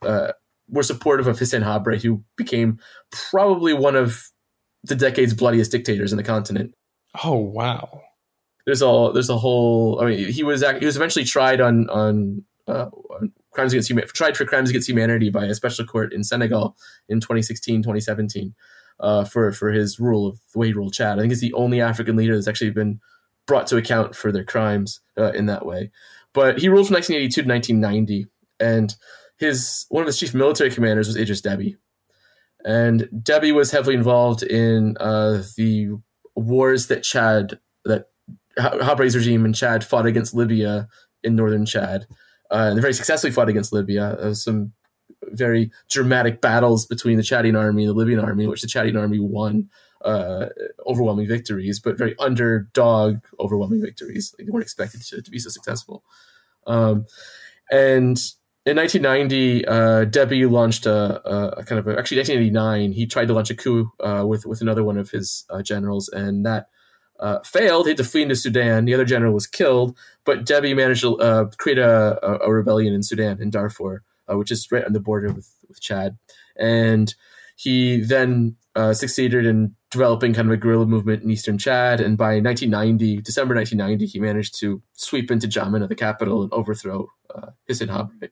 uh 0.00 0.32
were 0.70 0.82
supportive 0.82 1.26
of 1.26 1.38
Hissène 1.38 1.64
Habré, 1.64 2.00
who 2.00 2.24
became 2.36 2.78
probably 3.10 3.74
one 3.74 3.94
of 3.94 4.30
the 4.84 4.94
decade's 4.94 5.34
bloodiest 5.34 5.70
dictators 5.70 6.12
in 6.12 6.16
the 6.16 6.22
continent. 6.22 6.74
Oh 7.24 7.36
wow! 7.36 8.02
There's 8.66 8.82
a 8.82 9.10
there's 9.12 9.30
a 9.30 9.38
whole. 9.38 10.00
I 10.00 10.06
mean, 10.06 10.32
he 10.32 10.42
was 10.42 10.62
he 10.78 10.86
was 10.86 10.96
eventually 10.96 11.24
tried 11.24 11.60
on 11.60 11.88
on, 11.90 12.44
uh, 12.66 12.86
on 13.10 13.32
crimes 13.52 13.72
against 13.72 13.88
humanity, 13.90 14.12
tried 14.14 14.36
for 14.36 14.44
crimes 14.44 14.70
against 14.70 14.88
humanity 14.88 15.30
by 15.30 15.46
a 15.46 15.54
special 15.54 15.86
court 15.86 16.12
in 16.12 16.22
Senegal 16.22 16.76
in 17.08 17.20
2016 17.20 17.82
2017 17.82 18.54
uh, 19.00 19.24
for 19.24 19.52
for 19.52 19.70
his 19.70 19.98
rule 19.98 20.26
of 20.26 20.40
the 20.52 20.58
way 20.58 20.68
he 20.68 20.72
ruled 20.72 20.92
Chad. 20.92 21.18
I 21.18 21.22
think 21.22 21.32
he's 21.32 21.40
the 21.40 21.52
only 21.54 21.80
African 21.80 22.16
leader 22.16 22.34
that's 22.34 22.48
actually 22.48 22.70
been 22.70 23.00
brought 23.46 23.66
to 23.68 23.76
account 23.76 24.14
for 24.14 24.30
their 24.30 24.44
crimes 24.44 25.00
uh, 25.16 25.32
in 25.32 25.46
that 25.46 25.64
way. 25.64 25.90
But 26.34 26.58
he 26.58 26.68
ruled 26.68 26.86
from 26.86 26.94
1982 26.94 27.42
to 27.42 27.48
1990, 27.48 28.26
and 28.60 28.94
his 29.38 29.86
one 29.88 30.02
of 30.02 30.06
his 30.06 30.18
chief 30.18 30.34
military 30.34 30.70
commanders 30.70 31.08
was 31.08 31.16
Idris 31.16 31.40
Deby, 31.40 31.76
and 32.64 33.08
Deby 33.12 33.54
was 33.54 33.70
heavily 33.70 33.94
involved 33.94 34.42
in 34.42 34.96
uh, 34.98 35.42
the 35.56 35.90
wars 36.38 36.86
that 36.88 37.02
Chad, 37.02 37.58
that 37.84 38.06
Habré's 38.58 39.16
regime 39.16 39.44
in 39.44 39.52
Chad 39.52 39.84
fought 39.84 40.06
against 40.06 40.34
Libya 40.34 40.88
in 41.22 41.36
northern 41.36 41.66
Chad. 41.66 42.06
Uh, 42.50 42.68
and 42.68 42.78
they 42.78 42.80
very 42.80 42.94
successfully 42.94 43.32
fought 43.32 43.48
against 43.48 43.72
Libya. 43.72 44.04
Uh, 44.12 44.34
some 44.34 44.72
very 45.24 45.70
dramatic 45.90 46.40
battles 46.40 46.86
between 46.86 47.16
the 47.16 47.22
Chadian 47.22 47.58
army 47.58 47.84
and 47.84 47.90
the 47.90 47.94
Libyan 47.94 48.20
army, 48.20 48.46
which 48.46 48.62
the 48.62 48.68
Chadian 48.68 48.98
army 48.98 49.18
won 49.18 49.68
uh, 50.04 50.46
overwhelming 50.86 51.26
victories, 51.26 51.80
but 51.80 51.98
very 51.98 52.14
underdog 52.18 53.18
overwhelming 53.40 53.80
victories. 53.80 54.34
Like 54.38 54.46
they 54.46 54.50
weren't 54.50 54.64
expected 54.64 55.02
to, 55.02 55.22
to 55.22 55.30
be 55.30 55.38
so 55.38 55.50
successful. 55.50 56.04
Um, 56.66 57.06
and 57.70 58.18
in 58.68 58.76
1990, 58.76 59.64
uh, 59.66 60.04
Deby 60.04 60.50
launched 60.50 60.84
a, 60.84 61.58
a, 61.58 61.64
kind 61.64 61.78
of 61.78 61.86
a, 61.86 61.98
actually 61.98 62.18
1989. 62.18 62.92
He 62.92 63.06
tried 63.06 63.28
to 63.28 63.32
launch 63.32 63.48
a 63.48 63.54
coup 63.54 63.90
uh, 64.00 64.24
with 64.26 64.44
with 64.44 64.60
another 64.60 64.84
one 64.84 64.98
of 64.98 65.10
his 65.10 65.44
uh, 65.48 65.62
generals, 65.62 66.08
and 66.10 66.44
that 66.44 66.68
uh, 67.18 67.38
failed. 67.40 67.86
He 67.86 67.90
had 67.90 67.96
to 67.96 68.04
flee 68.04 68.22
into 68.22 68.36
Sudan. 68.36 68.84
The 68.84 68.92
other 68.92 69.06
general 69.06 69.32
was 69.32 69.46
killed, 69.46 69.96
but 70.26 70.44
Deby 70.44 70.76
managed 70.76 71.00
to 71.00 71.18
uh, 71.18 71.44
create 71.56 71.78
a, 71.78 72.18
a, 72.42 72.52
rebellion 72.52 72.92
in 72.92 73.02
Sudan 73.02 73.40
in 73.40 73.48
Darfur, 73.48 74.02
uh, 74.30 74.36
which 74.36 74.50
is 74.50 74.70
right 74.70 74.84
on 74.84 74.92
the 74.92 75.00
border 75.00 75.32
with 75.32 75.50
with 75.66 75.80
Chad, 75.80 76.18
and 76.56 77.14
he 77.56 78.00
then 78.00 78.56
succeeded 78.92 79.44
in 79.44 79.74
developing 79.90 80.32
kind 80.32 80.46
of 80.46 80.52
a 80.52 80.56
guerrilla 80.56 80.86
movement 80.86 81.24
in 81.24 81.30
eastern 81.32 81.58
Chad. 81.58 82.00
And 82.00 82.16
by 82.16 82.38
1990, 82.38 83.22
December 83.22 83.56
1990, 83.56 84.06
he 84.06 84.20
managed 84.20 84.60
to 84.60 84.80
sweep 84.92 85.32
into 85.32 85.48
N'Djamena, 85.48 85.88
the 85.88 85.96
capital, 85.96 86.44
and 86.44 86.52
overthrow 86.52 87.08
uh, 87.34 87.48
Hissène 87.68 87.88
Habré 87.88 88.30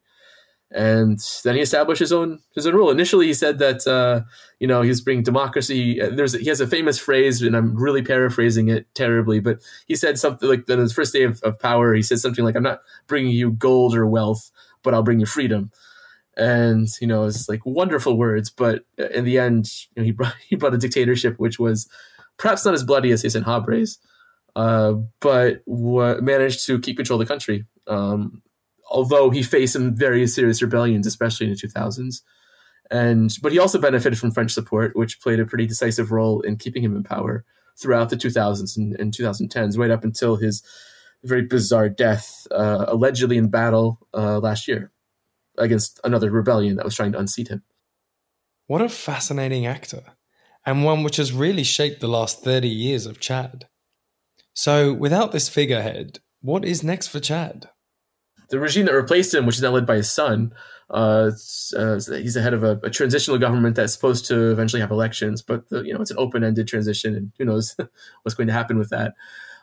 and 0.73 1.21
then 1.45 1.55
he 1.55 1.61
established 1.61 2.01
his 2.01 2.13
own 2.13 2.41
his 2.55 2.67
own 2.67 2.75
rule. 2.75 2.91
Initially, 2.91 3.27
he 3.27 3.35
said 3.35 3.59
that 3.59 3.87
uh, 3.87 4.23
you 4.59 4.67
know 4.67 4.83
he's 4.83 5.01
bringing 5.01 5.23
democracy. 5.23 6.01
There's 6.01 6.33
he 6.33 6.49
has 6.49 6.61
a 6.61 6.67
famous 6.67 6.99
phrase, 6.99 7.41
and 7.43 7.57
I'm 7.57 7.77
really 7.77 8.03
paraphrasing 8.03 8.69
it 8.69 8.87
terribly, 8.95 9.39
but 9.39 9.63
he 9.87 9.95
said 9.95 10.19
something 10.19 10.49
like 10.49 10.69
on 10.69 10.79
his 10.79 10.93
first 10.93 11.13
day 11.13 11.23
of, 11.23 11.41
of 11.43 11.59
power, 11.61 11.95
he 11.95 12.03
said 12.03 12.19
something 12.19 12.45
like, 12.45 12.57
"I'm 12.57 12.65
not 12.65 12.81
bringing 13.07 13.33
you 13.33 13.53
gold 13.53 13.95
or 13.95 14.07
wealth, 14.07 14.51
but 14.83 14.93
I'll 14.93 15.05
bring 15.05 15.21
you 15.21 15.27
freedom." 15.27 15.71
And 16.37 16.89
you 17.01 17.07
know, 17.07 17.25
it's 17.25 17.49
like 17.49 17.65
wonderful 17.65 18.19
words, 18.19 18.51
but 18.51 18.85
in 18.99 19.25
the 19.25 19.39
end, 19.39 19.69
you 19.95 20.03
know, 20.03 20.05
he 20.05 20.11
brought 20.11 20.35
he 20.49 20.57
brought 20.57 20.75
a 20.75 20.79
dictatorship 20.79 21.39
which 21.39 21.61
was 21.61 21.89
perhaps 22.39 22.65
not 22.65 22.75
as 22.75 22.85
bloody 22.85 23.13
as 23.13 23.23
Hissène 23.23 23.45
Habré's, 23.45 23.99
uh, 24.57 24.95
but 25.21 25.63
what 25.65 26.25
managed 26.25 26.67
to 26.67 26.81
keep 26.81 26.97
control 26.97 27.21
of 27.21 27.27
the 27.27 27.33
country. 27.33 27.65
Um, 27.87 28.43
although 28.89 29.31
he 29.31 29.43
faced 29.43 29.73
some 29.75 29.95
very 29.95 30.27
serious 30.27 30.63
rebellions, 30.63 31.07
especially 31.07 31.47
in 31.47 31.53
the 31.53 31.59
2000s. 31.59 32.23
And 32.91 33.37
but 33.43 33.53
he 33.53 33.59
also 33.59 33.81
benefited 33.81 34.19
from 34.19 34.31
French 34.31 34.53
support, 34.53 34.95
which 34.95 35.21
played 35.21 35.41
a 35.41 35.47
pretty 35.47 35.67
decisive 35.67 36.13
role 36.13 36.41
in 36.43 36.57
keeping 36.57 36.85
him 36.85 36.95
in 36.95 37.03
power 37.03 37.45
throughout 37.77 38.11
the 38.11 38.17
2000s 38.17 38.77
and, 38.77 38.99
and 38.99 39.13
2010s, 39.13 39.77
right 39.77 39.91
up 39.91 40.05
until 40.05 40.37
his 40.37 40.63
very 41.25 41.43
bizarre 41.43 41.89
death, 41.89 42.47
uh, 42.51 42.85
allegedly 42.89 43.37
in 43.37 43.49
battle 43.49 43.99
uh, 44.15 44.39
last 44.39 44.69
year 44.69 44.93
against 45.59 46.01
another 46.05 46.31
rebellion 46.31 46.77
that 46.77 46.85
was 46.85 46.95
trying 46.95 47.13
to 47.13 47.19
unseat 47.19 47.49
him. 47.49 47.63
What 48.67 48.83
a 48.83 48.89
fascinating 48.89 49.67
actor, 49.67 50.03
and 50.65 50.85
one 50.85 51.03
which 51.03 51.17
has 51.17 51.33
really 51.33 51.65
shaped 51.65 52.01
the 52.01 52.09
last 52.09 52.43
30 52.43 52.69
years 52.69 53.07
of 53.07 53.21
Chad. 53.21 53.67
So, 54.55 54.93
without 54.93 55.33
this 55.33 55.49
figurehead, 55.49 56.21
what 56.41 56.65
is 56.65 56.83
next 56.83 57.09
for 57.09 57.21
Chad? 57.21 57.69
The 58.49 58.61
regime 58.61 58.87
that 58.87 58.95
replaced 58.95 59.35
him, 59.35 59.47
which 59.47 59.57
is 59.57 59.63
now 59.63 59.71
led 59.71 59.87
by 59.87 59.97
his 59.97 60.11
son, 60.11 60.53
uh, 60.91 61.31
uh, 61.77 61.95
he's 61.95 62.35
the 62.35 62.43
head 62.43 62.55
of 62.55 62.63
a, 62.63 62.79
a, 62.85 62.91
transitional 62.91 63.39
government 63.39 63.75
that's 63.75 63.93
supposed 63.93 64.25
to 64.27 64.53
eventually 64.53 64.81
have 64.81 64.93
elections, 64.93 65.43
but 65.43 65.69
the, 65.69 65.83
you 65.83 65.93
know 65.93 66.01
it's 66.01 66.13
an 66.13 66.19
open-ended 66.19 66.69
transition, 66.69 67.17
and 67.17 67.33
who 67.39 67.45
knows 67.45 67.75
what's 68.23 68.37
going 68.37 68.47
to 68.47 68.53
happen 68.53 68.79
with 68.79 68.91
that. 68.91 69.15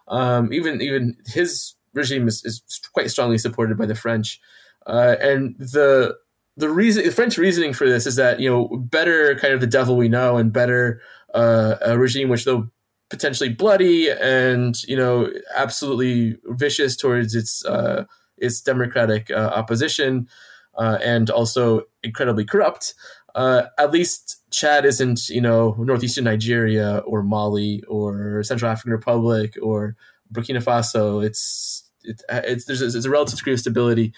Um, 0.09 0.51
even 0.51 0.81
even 0.81 1.15
his 1.25 1.75
regime 1.93 2.27
is, 2.27 2.43
is, 2.43 2.61
quite 2.91 3.09
strongly 3.09 3.37
supported 3.37 3.77
by 3.77 3.85
the 3.85 3.95
French, 3.95 4.41
uh, 4.85 5.15
and 5.21 5.55
the 5.57 6.17
the 6.57 6.69
reason 6.69 7.05
the 7.05 7.11
French 7.11 7.37
reasoning 7.37 7.71
for 7.71 7.87
this 7.87 8.05
is 8.05 8.17
that 8.17 8.41
you 8.41 8.49
know 8.49 8.67
better 8.77 9.35
kind 9.35 9.53
of 9.53 9.61
the 9.61 9.67
devil 9.67 9.95
we 9.95 10.09
know, 10.09 10.35
and 10.35 10.51
better 10.51 11.01
uh, 11.33 11.75
a 11.81 11.97
regime 11.97 12.27
which 12.27 12.43
though 12.43 12.67
potentially 13.09 13.49
bloody 13.49 14.09
and 14.09 14.83
you 14.83 14.97
know 14.97 15.29
absolutely 15.55 16.37
vicious 16.47 16.97
towards 16.97 17.33
its 17.33 17.63
uh, 17.63 18.03
its 18.43 18.62
democratic 18.62 19.32
uh, 19.32 19.51
opposition 19.56 20.27
uh, 20.75 20.97
and 21.03 21.29
also 21.29 21.84
incredibly 22.03 22.45
corrupt. 22.45 22.93
Uh, 23.36 23.63
at 23.79 23.91
least 23.91 24.41
Chad 24.51 24.86
isn't, 24.86 25.29
you 25.29 25.41
know, 25.41 25.75
northeastern 25.79 26.25
Nigeria 26.25 26.97
or 27.08 27.23
Mali 27.23 27.84
or 27.88 28.43
Central 28.43 28.71
African 28.71 28.91
Republic 28.91 29.58
or 29.62 29.95
Burkina 30.32 30.63
Faso. 30.63 31.23
It's 31.23 31.89
it, 32.03 32.21
it's 32.29 32.65
there's, 32.65 32.79
there's 32.79 33.06
a 33.06 33.10
relative 33.10 33.38
degree 33.39 33.53
of 33.53 33.60
stability. 33.60 34.13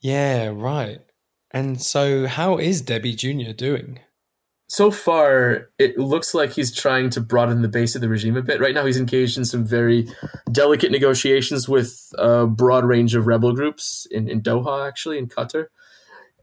Yeah, 0.00 0.50
right. 0.52 1.00
And 1.50 1.80
so, 1.80 2.26
how 2.26 2.58
is 2.58 2.82
Deby 2.82 3.16
Jr. 3.16 3.52
doing? 3.52 4.00
So 4.66 4.90
far, 4.90 5.70
it 5.78 5.98
looks 5.98 6.34
like 6.34 6.52
he's 6.52 6.74
trying 6.74 7.10
to 7.10 7.20
broaden 7.20 7.62
the 7.62 7.68
base 7.68 7.94
of 7.94 8.00
the 8.00 8.08
regime 8.08 8.36
a 8.36 8.42
bit. 8.42 8.60
Right 8.60 8.74
now, 8.74 8.86
he's 8.86 8.98
engaged 8.98 9.36
in 9.36 9.44
some 9.44 9.64
very 9.64 10.08
delicate 10.50 10.90
negotiations 10.90 11.68
with 11.68 12.12
a 12.16 12.46
broad 12.46 12.84
range 12.84 13.14
of 13.14 13.26
rebel 13.26 13.52
groups 13.52 14.06
in, 14.10 14.28
in 14.28 14.40
Doha, 14.40 14.86
actually, 14.88 15.18
in 15.18 15.28
Qatar. 15.28 15.66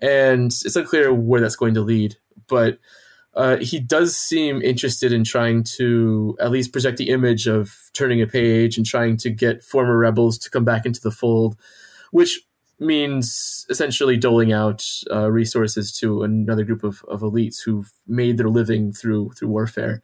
And 0.02 0.46
it's 0.46 0.76
unclear 0.76 1.14
where 1.14 1.42
that's 1.42 1.56
going 1.56 1.74
to 1.74 1.82
lead. 1.82 2.16
But 2.48 2.80
uh, 3.34 3.58
he 3.58 3.80
does 3.80 4.18
seem 4.18 4.62
interested 4.62 5.12
in 5.12 5.24
trying 5.24 5.64
to 5.64 6.38
at 6.40 6.52
least 6.52 6.74
project 6.74 6.98
the 6.98 7.10
image 7.10 7.48
of 7.48 7.74
turning 7.94 8.22
a 8.22 8.28
page 8.28 8.78
and 8.78 8.86
trying 8.86 9.18
to 9.18 9.30
get 9.30 9.64
former 9.64 9.98
rebels 9.98 10.38
to 10.40 10.50
come 10.50 10.66
back 10.66 10.86
into 10.86 11.02
the 11.02 11.12
fold, 11.12 11.56
which 12.12 12.42
means 12.82 13.66
essentially 13.70 14.18
doling 14.18 14.52
out 14.52 14.86
uh, 15.12 15.32
resources 15.32 15.92
to 16.00 16.24
another 16.24 16.64
group 16.66 16.84
of, 16.84 17.06
of 17.08 17.22
elites 17.22 17.64
who've 17.64 17.92
made 18.08 18.38
their 18.38 18.50
living 18.50 18.92
through 18.92 19.32
through 19.32 19.48
warfare. 19.48 20.02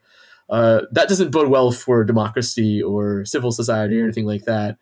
Uh, 0.50 0.82
that 0.92 1.10
doesn't 1.10 1.32
bode 1.32 1.50
well 1.50 1.72
for 1.72 2.06
democracy 2.06 2.82
or 2.82 3.26
civil 3.26 3.52
society 3.52 4.00
or 4.00 4.04
anything 4.04 4.26
like 4.26 4.46
that. 4.46 4.78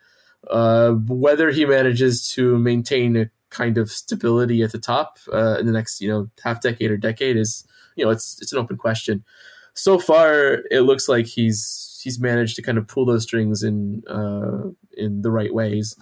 Uh, 0.51 0.91
whether 1.07 1.49
he 1.49 1.65
manages 1.65 2.29
to 2.29 2.59
maintain 2.59 3.15
a 3.15 3.29
kind 3.49 3.77
of 3.77 3.89
stability 3.89 4.61
at 4.61 4.71
the 4.71 4.77
top 4.77 5.17
uh, 5.33 5.57
in 5.57 5.65
the 5.65 5.71
next 5.71 6.01
you 6.01 6.09
know 6.09 6.29
half 6.43 6.61
decade 6.61 6.91
or 6.91 6.97
decade 6.97 7.37
is 7.37 7.65
you 7.95 8.03
know 8.03 8.11
it's 8.11 8.39
it's 8.41 8.51
an 8.51 8.59
open 8.59 8.77
question. 8.77 9.23
So 9.73 9.99
far, 9.99 10.63
it 10.69 10.81
looks 10.81 11.07
like 11.07 11.27
he's 11.27 11.99
he's 12.03 12.19
managed 12.19 12.57
to 12.57 12.61
kind 12.61 12.77
of 12.77 12.87
pull 12.87 13.05
those 13.05 13.23
strings 13.23 13.63
in 13.63 14.03
uh, 14.07 14.69
in 14.97 15.21
the 15.21 15.31
right 15.31 15.53
ways 15.53 15.95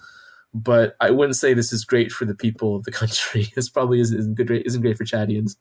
but 0.54 0.94
I 1.00 1.10
wouldn't 1.10 1.36
say 1.36 1.52
this 1.52 1.72
is 1.72 1.84
great 1.84 2.12
for 2.12 2.24
the 2.24 2.34
people 2.34 2.76
of 2.76 2.84
the 2.84 2.92
country. 2.92 3.48
This 3.54 3.68
probably 3.68 4.00
isn't, 4.00 4.34
good. 4.36 4.50
Isn't 4.50 4.82
great 4.82 4.96
for 4.96 5.04
Chadians. 5.04 5.56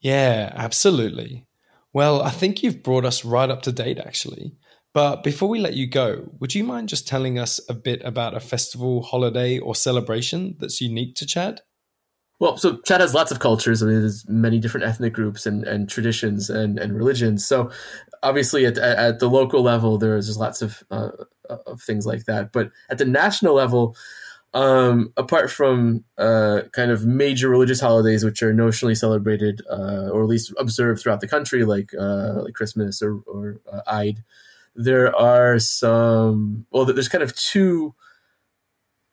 Yeah, 0.00 0.52
absolutely. 0.54 1.46
Well, 1.92 2.22
I 2.22 2.30
think 2.30 2.62
you've 2.62 2.82
brought 2.82 3.04
us 3.04 3.24
right 3.24 3.50
up 3.50 3.62
to 3.62 3.72
date, 3.72 3.98
actually. 3.98 4.56
But 4.92 5.22
before 5.22 5.48
we 5.48 5.60
let 5.60 5.74
you 5.74 5.86
go, 5.86 6.30
would 6.38 6.54
you 6.54 6.64
mind 6.64 6.88
just 6.88 7.08
telling 7.08 7.38
us 7.38 7.60
a 7.68 7.74
bit 7.74 8.02
about 8.04 8.36
a 8.36 8.40
festival, 8.40 9.02
holiday, 9.02 9.58
or 9.58 9.74
celebration 9.74 10.56
that's 10.58 10.80
unique 10.80 11.14
to 11.16 11.26
Chad? 11.26 11.62
Well, 12.40 12.56
so 12.56 12.78
Chad 12.86 13.00
has 13.00 13.14
lots 13.14 13.30
of 13.30 13.38
cultures. 13.38 13.82
I 13.82 13.86
mean, 13.86 14.00
there's 14.00 14.26
many 14.28 14.58
different 14.58 14.86
ethnic 14.86 15.12
groups 15.12 15.46
and, 15.46 15.64
and 15.64 15.88
traditions 15.88 16.48
and, 16.50 16.78
and 16.78 16.96
religions. 16.96 17.46
So 17.46 17.70
obviously 18.22 18.66
at, 18.66 18.78
at 18.78 19.18
the 19.18 19.28
local 19.28 19.62
level, 19.62 19.98
there's 19.98 20.36
lots 20.36 20.62
of, 20.62 20.82
uh, 20.90 21.10
of 21.48 21.80
things 21.80 22.06
like 22.06 22.24
that. 22.26 22.52
But 22.52 22.70
at 22.88 22.98
the 22.98 23.04
national 23.04 23.54
level, 23.54 23.96
um, 24.52 25.12
apart 25.16 25.50
from 25.50 26.04
uh, 26.18 26.62
kind 26.72 26.90
of 26.90 27.06
major 27.06 27.48
religious 27.48 27.80
holidays, 27.80 28.24
which 28.24 28.42
are 28.42 28.52
notionally 28.52 28.96
celebrated 28.96 29.62
uh, 29.70 30.10
or 30.12 30.22
at 30.22 30.28
least 30.28 30.52
observed 30.58 31.00
throughout 31.00 31.20
the 31.20 31.28
country, 31.28 31.64
like 31.64 31.92
uh, 31.98 32.42
like 32.42 32.54
Christmas 32.54 33.00
or, 33.00 33.20
or 33.26 33.60
uh, 33.72 33.82
Eid, 33.86 34.24
there 34.74 35.14
are 35.14 35.58
some. 35.58 36.66
Well, 36.70 36.84
there's 36.84 37.08
kind 37.08 37.22
of 37.22 37.34
two 37.36 37.94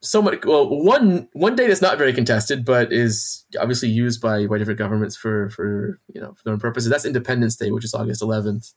somewhat 0.01 0.45
well 0.45 0.69
one 0.69 1.27
one 1.33 1.55
day 1.55 1.67
that's 1.67 1.81
not 1.81 1.97
very 1.97 2.13
contested 2.13 2.63
but 2.63 2.93
is 2.93 3.45
obviously 3.60 3.89
used 3.89 4.21
by 4.21 4.45
by 4.45 4.57
different 4.57 4.77
governments 4.77 5.15
for 5.15 5.49
for 5.49 5.99
you 6.13 6.21
know 6.21 6.33
for 6.33 6.43
their 6.43 6.53
own 6.53 6.60
purposes 6.60 6.89
that's 6.89 7.05
independence 7.05 7.55
day 7.55 7.71
which 7.71 7.83
is 7.83 7.95
august 7.95 8.21
11th 8.21 8.73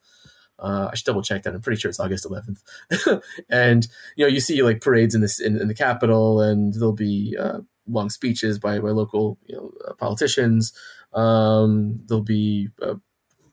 uh, 0.61 0.88
I 0.92 0.94
should 0.94 1.06
double 1.06 1.22
check 1.22 1.42
that. 1.42 1.54
I'm 1.54 1.62
pretty 1.62 1.80
sure 1.80 1.88
it's 1.88 2.00
August 2.00 2.26
11th. 2.26 3.22
and 3.48 3.87
you 4.16 4.24
know, 4.24 4.28
you 4.28 4.40
see 4.40 4.62
like 4.62 4.80
parades 4.80 5.14
in 5.14 5.20
this 5.20 5.40
in, 5.40 5.59
in 5.61 5.68
the 5.68 5.74
capital, 5.74 6.40
and 6.40 6.74
there'll 6.74 6.92
be 6.92 7.37
uh, 7.38 7.61
long 7.88 8.11
speeches 8.11 8.59
by 8.59 8.78
by 8.78 8.90
local 8.90 9.38
you 9.46 9.56
know 9.56 9.72
uh, 9.88 9.94
politicians. 9.94 10.72
Um, 11.12 12.00
there'll 12.06 12.22
be 12.22 12.68
uh, 12.83 12.94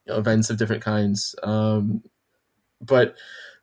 you 0.06 0.08
know, 0.08 0.18
events 0.18 0.50
of 0.50 0.58
different 0.58 0.84
kinds. 0.84 1.36
Um, 1.44 2.04
but 2.82 3.16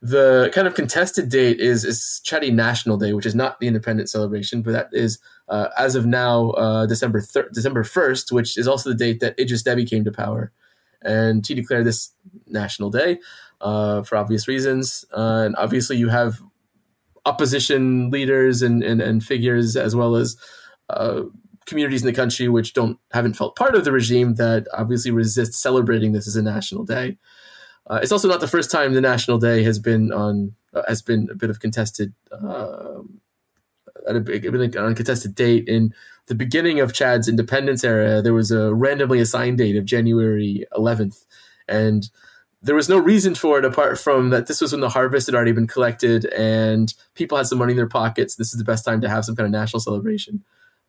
the 0.04 0.50
kind 0.52 0.66
of 0.66 0.74
contested 0.74 1.30
date 1.30 1.60
is 1.60 1.82
is 1.82 2.20
Chadi 2.26 2.52
National 2.52 2.98
Day, 2.98 3.14
which 3.14 3.24
is 3.24 3.34
not 3.34 3.58
the 3.58 3.66
independent 3.66 4.10
celebration, 4.10 4.60
but 4.60 4.72
that 4.72 4.88
is 4.92 5.18
uh, 5.48 5.68
as 5.78 5.94
of 5.94 6.04
now 6.04 6.50
uh, 6.50 6.84
December 6.84 7.22
thir- 7.22 7.48
December 7.54 7.84
first, 7.84 8.30
which 8.30 8.58
is 8.58 8.68
also 8.68 8.90
the 8.90 8.96
date 8.96 9.20
that 9.20 9.38
Idris 9.40 9.62
Deby 9.62 9.88
came 9.88 10.04
to 10.04 10.12
power, 10.12 10.52
and 11.00 11.46
he 11.46 11.54
declared 11.54 11.86
this 11.86 12.10
national 12.46 12.90
day 12.90 13.18
uh, 13.62 14.02
for 14.02 14.18
obvious 14.18 14.46
reasons. 14.46 15.06
Uh, 15.10 15.44
and 15.46 15.56
obviously, 15.56 15.96
you 15.96 16.10
have 16.10 16.42
opposition 17.24 18.10
leaders 18.10 18.60
and 18.60 18.82
and, 18.82 19.00
and 19.00 19.24
figures 19.24 19.74
as 19.74 19.96
well 19.96 20.16
as 20.16 20.36
uh, 20.90 21.22
communities 21.64 22.02
in 22.02 22.06
the 22.06 22.12
country 22.12 22.46
which 22.46 22.74
don't 22.74 22.98
haven't 23.12 23.38
felt 23.38 23.56
part 23.56 23.74
of 23.74 23.86
the 23.86 23.92
regime 23.92 24.34
that 24.34 24.66
obviously 24.74 25.10
resist 25.10 25.54
celebrating 25.54 26.12
this 26.12 26.28
as 26.28 26.36
a 26.36 26.42
national 26.42 26.84
day. 26.84 27.16
Uh, 27.86 28.00
it's 28.02 28.12
also 28.12 28.28
not 28.28 28.40
the 28.40 28.48
first 28.48 28.70
time 28.70 28.94
the 28.94 29.00
National 29.00 29.38
Day 29.38 29.62
has 29.62 29.78
been 29.78 30.12
on 30.12 30.54
uh, 30.72 30.82
has 30.88 31.02
been 31.02 31.28
a 31.30 31.34
bit 31.34 31.50
of 31.50 31.60
contested 31.60 32.14
um, 32.32 33.20
at 34.08 34.16
a 34.16 34.20
big 34.20 34.44
an 34.46 34.76
uncontested 34.76 35.34
date 35.34 35.68
in 35.68 35.94
the 36.26 36.34
beginning 36.34 36.80
of 36.80 36.94
Chad's 36.94 37.28
independence 37.28 37.84
era. 37.84 38.22
There 38.22 38.34
was 38.34 38.50
a 38.50 38.74
randomly 38.74 39.20
assigned 39.20 39.58
date 39.58 39.76
of 39.76 39.84
January 39.84 40.64
11th, 40.72 41.26
and 41.68 42.08
there 42.62 42.74
was 42.74 42.88
no 42.88 42.98
reason 42.98 43.34
for 43.34 43.58
it 43.58 43.64
apart 43.66 44.00
from 44.00 44.30
that 44.30 44.46
this 44.46 44.62
was 44.62 44.72
when 44.72 44.80
the 44.80 44.88
harvest 44.88 45.26
had 45.26 45.34
already 45.34 45.52
been 45.52 45.66
collected 45.66 46.24
and 46.26 46.94
people 47.14 47.36
had 47.36 47.46
some 47.46 47.58
money 47.58 47.72
in 47.72 47.76
their 47.76 47.86
pockets. 47.86 48.36
This 48.36 48.54
is 48.54 48.58
the 48.58 48.64
best 48.64 48.86
time 48.86 49.02
to 49.02 49.08
have 49.08 49.26
some 49.26 49.36
kind 49.36 49.44
of 49.44 49.52
national 49.52 49.80
celebration. 49.80 50.42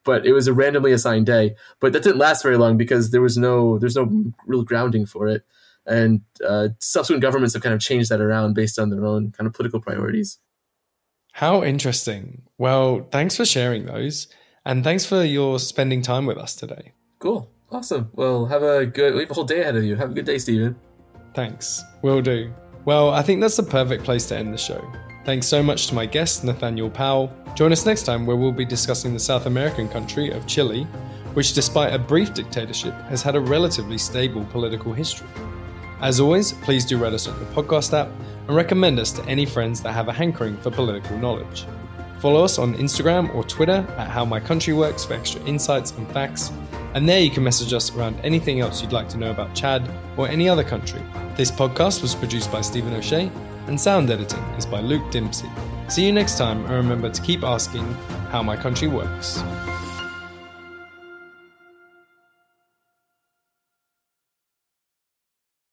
But 0.05 0.25
it 0.25 0.31
was 0.31 0.47
a 0.47 0.53
randomly 0.53 0.93
assigned 0.93 1.25
day. 1.25 1.55
But 1.81 1.91
that 1.91 2.03
didn't 2.03 2.19
last 2.19 2.43
very 2.43 2.58
long 2.58 2.77
because 2.77 3.12
there 3.12 3.21
was 3.21 3.38
no 3.38 3.77
there's 3.77 3.97
no 3.97 4.31
real 4.45 4.63
grounding 4.63 5.05
for 5.05 5.27
it 5.27 5.43
and 5.86 6.21
uh, 6.45 6.69
subsequent 6.80 7.21
governments 7.21 7.54
have 7.54 7.63
kind 7.63 7.74
of 7.74 7.82
changed 7.82 8.10
that 8.10 8.21
around 8.21 8.54
based 8.54 8.80
on 8.80 8.89
their 8.89 9.06
own 9.06 9.32
kind 9.32 9.48
of 9.48 9.54
political 9.54 9.80
priorities. 9.80 10.39
How 11.34 11.63
interesting. 11.63 12.43
Well, 12.58 13.08
thanks 13.12 13.36
for 13.36 13.45
sharing 13.45 13.86
those, 13.86 14.28
and 14.65 14.84
thanks 14.84 15.06
for 15.06 15.24
your 15.24 15.60
spending 15.60 16.02
time 16.02 16.26
with 16.26 16.38
us 16.38 16.56
today. 16.56 16.93
Cool. 17.19 17.50
Awesome. 17.71 18.10
Well, 18.13 18.45
have 18.45 18.63
a 18.63 18.86
good, 18.86 19.15
we 19.15 19.21
have 19.21 19.32
a 19.32 19.34
whole 19.34 19.43
day 19.43 19.62
ahead 19.62 19.76
of 19.76 19.84
you. 19.84 19.95
Have 19.95 20.12
a 20.12 20.13
good 20.13 20.26
day, 20.26 20.38
Stephen. 20.38 20.76
Thanks. 21.34 21.84
Will 22.02 22.21
do. 22.21 22.54
Well, 22.86 23.10
I 23.10 23.21
think 23.21 23.41
that's 23.41 23.58
the 23.58 23.63
perfect 23.63 24.04
place 24.04 24.28
to 24.28 24.38
end 24.38 24.54
the 24.54 24.58
show. 24.58 24.82
Thanks 25.26 25.48
so 25.48 25.63
much 25.63 25.88
to 25.88 25.95
my 25.95 26.06
guest, 26.06 26.43
Nathaniel 26.43 26.89
Powell. 26.89 27.34
Join 27.56 27.71
us 27.71 27.86
next 27.86 28.04
time 28.04 28.26
where 28.26 28.38
we'll 28.38 28.52
be 28.52 28.63
discussing 28.63 29.13
the 29.13 29.19
South 29.19 29.48
American 29.48 29.89
country 29.89 30.30
of 30.30 30.45
Chile, 30.45 30.84
which, 31.34 31.54
despite 31.54 31.93
a 31.93 32.00
brief 32.00 32.34
dictatorship, 32.34 32.93
has 33.10 33.24
had 33.24 33.36
a 33.36 33.39
relatively 33.39 33.98
stable 33.98 34.45
political 34.45 34.93
history. 34.93 35.28
As 36.01 36.19
always, 36.19 36.51
please 36.51 36.86
do 36.86 36.97
rate 36.97 37.13
us 37.13 37.27
on 37.27 37.38
your 37.39 37.49
podcast 37.51 37.93
app 37.93 38.10
and 38.47 38.55
recommend 38.55 38.99
us 38.99 39.12
to 39.13 39.25
any 39.25 39.45
friends 39.45 39.81
that 39.81 39.93
have 39.93 40.08
a 40.08 40.13
hankering 40.13 40.58
for 40.58 40.69
political 40.69 41.17
knowledge. 41.17 41.65
Follow 42.19 42.43
us 42.43 42.58
on 42.58 42.75
Instagram 42.75 43.34
or 43.36 43.43
Twitter 43.43 43.86
at 43.97 44.10
How 44.10 44.25
My 44.25 44.39
Country 44.39 44.73
Works 44.73 45.05
for 45.05 45.13
extra 45.13 45.41
insights 45.43 45.91
and 45.91 46.10
facts, 46.12 46.51
and 46.93 47.08
there 47.08 47.19
you 47.19 47.29
can 47.29 47.43
message 47.43 47.73
us 47.73 47.95
around 47.95 48.19
anything 48.23 48.62
else 48.62 48.81
you'd 48.81 48.93
like 48.93 49.10
to 49.10 49.17
know 49.17 49.31
about 49.31 49.53
Chad 49.53 49.89
or 50.17 50.27
any 50.27 50.49
other 50.49 50.63
country. 50.63 51.01
This 51.36 51.51
podcast 51.51 52.01
was 52.01 52.15
produced 52.15 52.51
by 52.51 52.62
Stephen 52.62 52.93
O'Shea, 52.93 53.31
and 53.67 53.79
sound 53.79 54.10
editing 54.10 54.43
is 54.58 54.65
by 54.65 54.81
Luke 54.81 55.12
Dempsey. 55.12 55.49
See 55.88 56.05
you 56.05 56.12
next 56.12 56.38
time, 56.38 56.65
and 56.65 56.73
remember 56.73 57.10
to 57.10 57.21
keep 57.21 57.43
asking 57.43 57.86
how 58.31 58.41
my 58.41 58.55
country 58.55 58.88
works. 58.88 59.43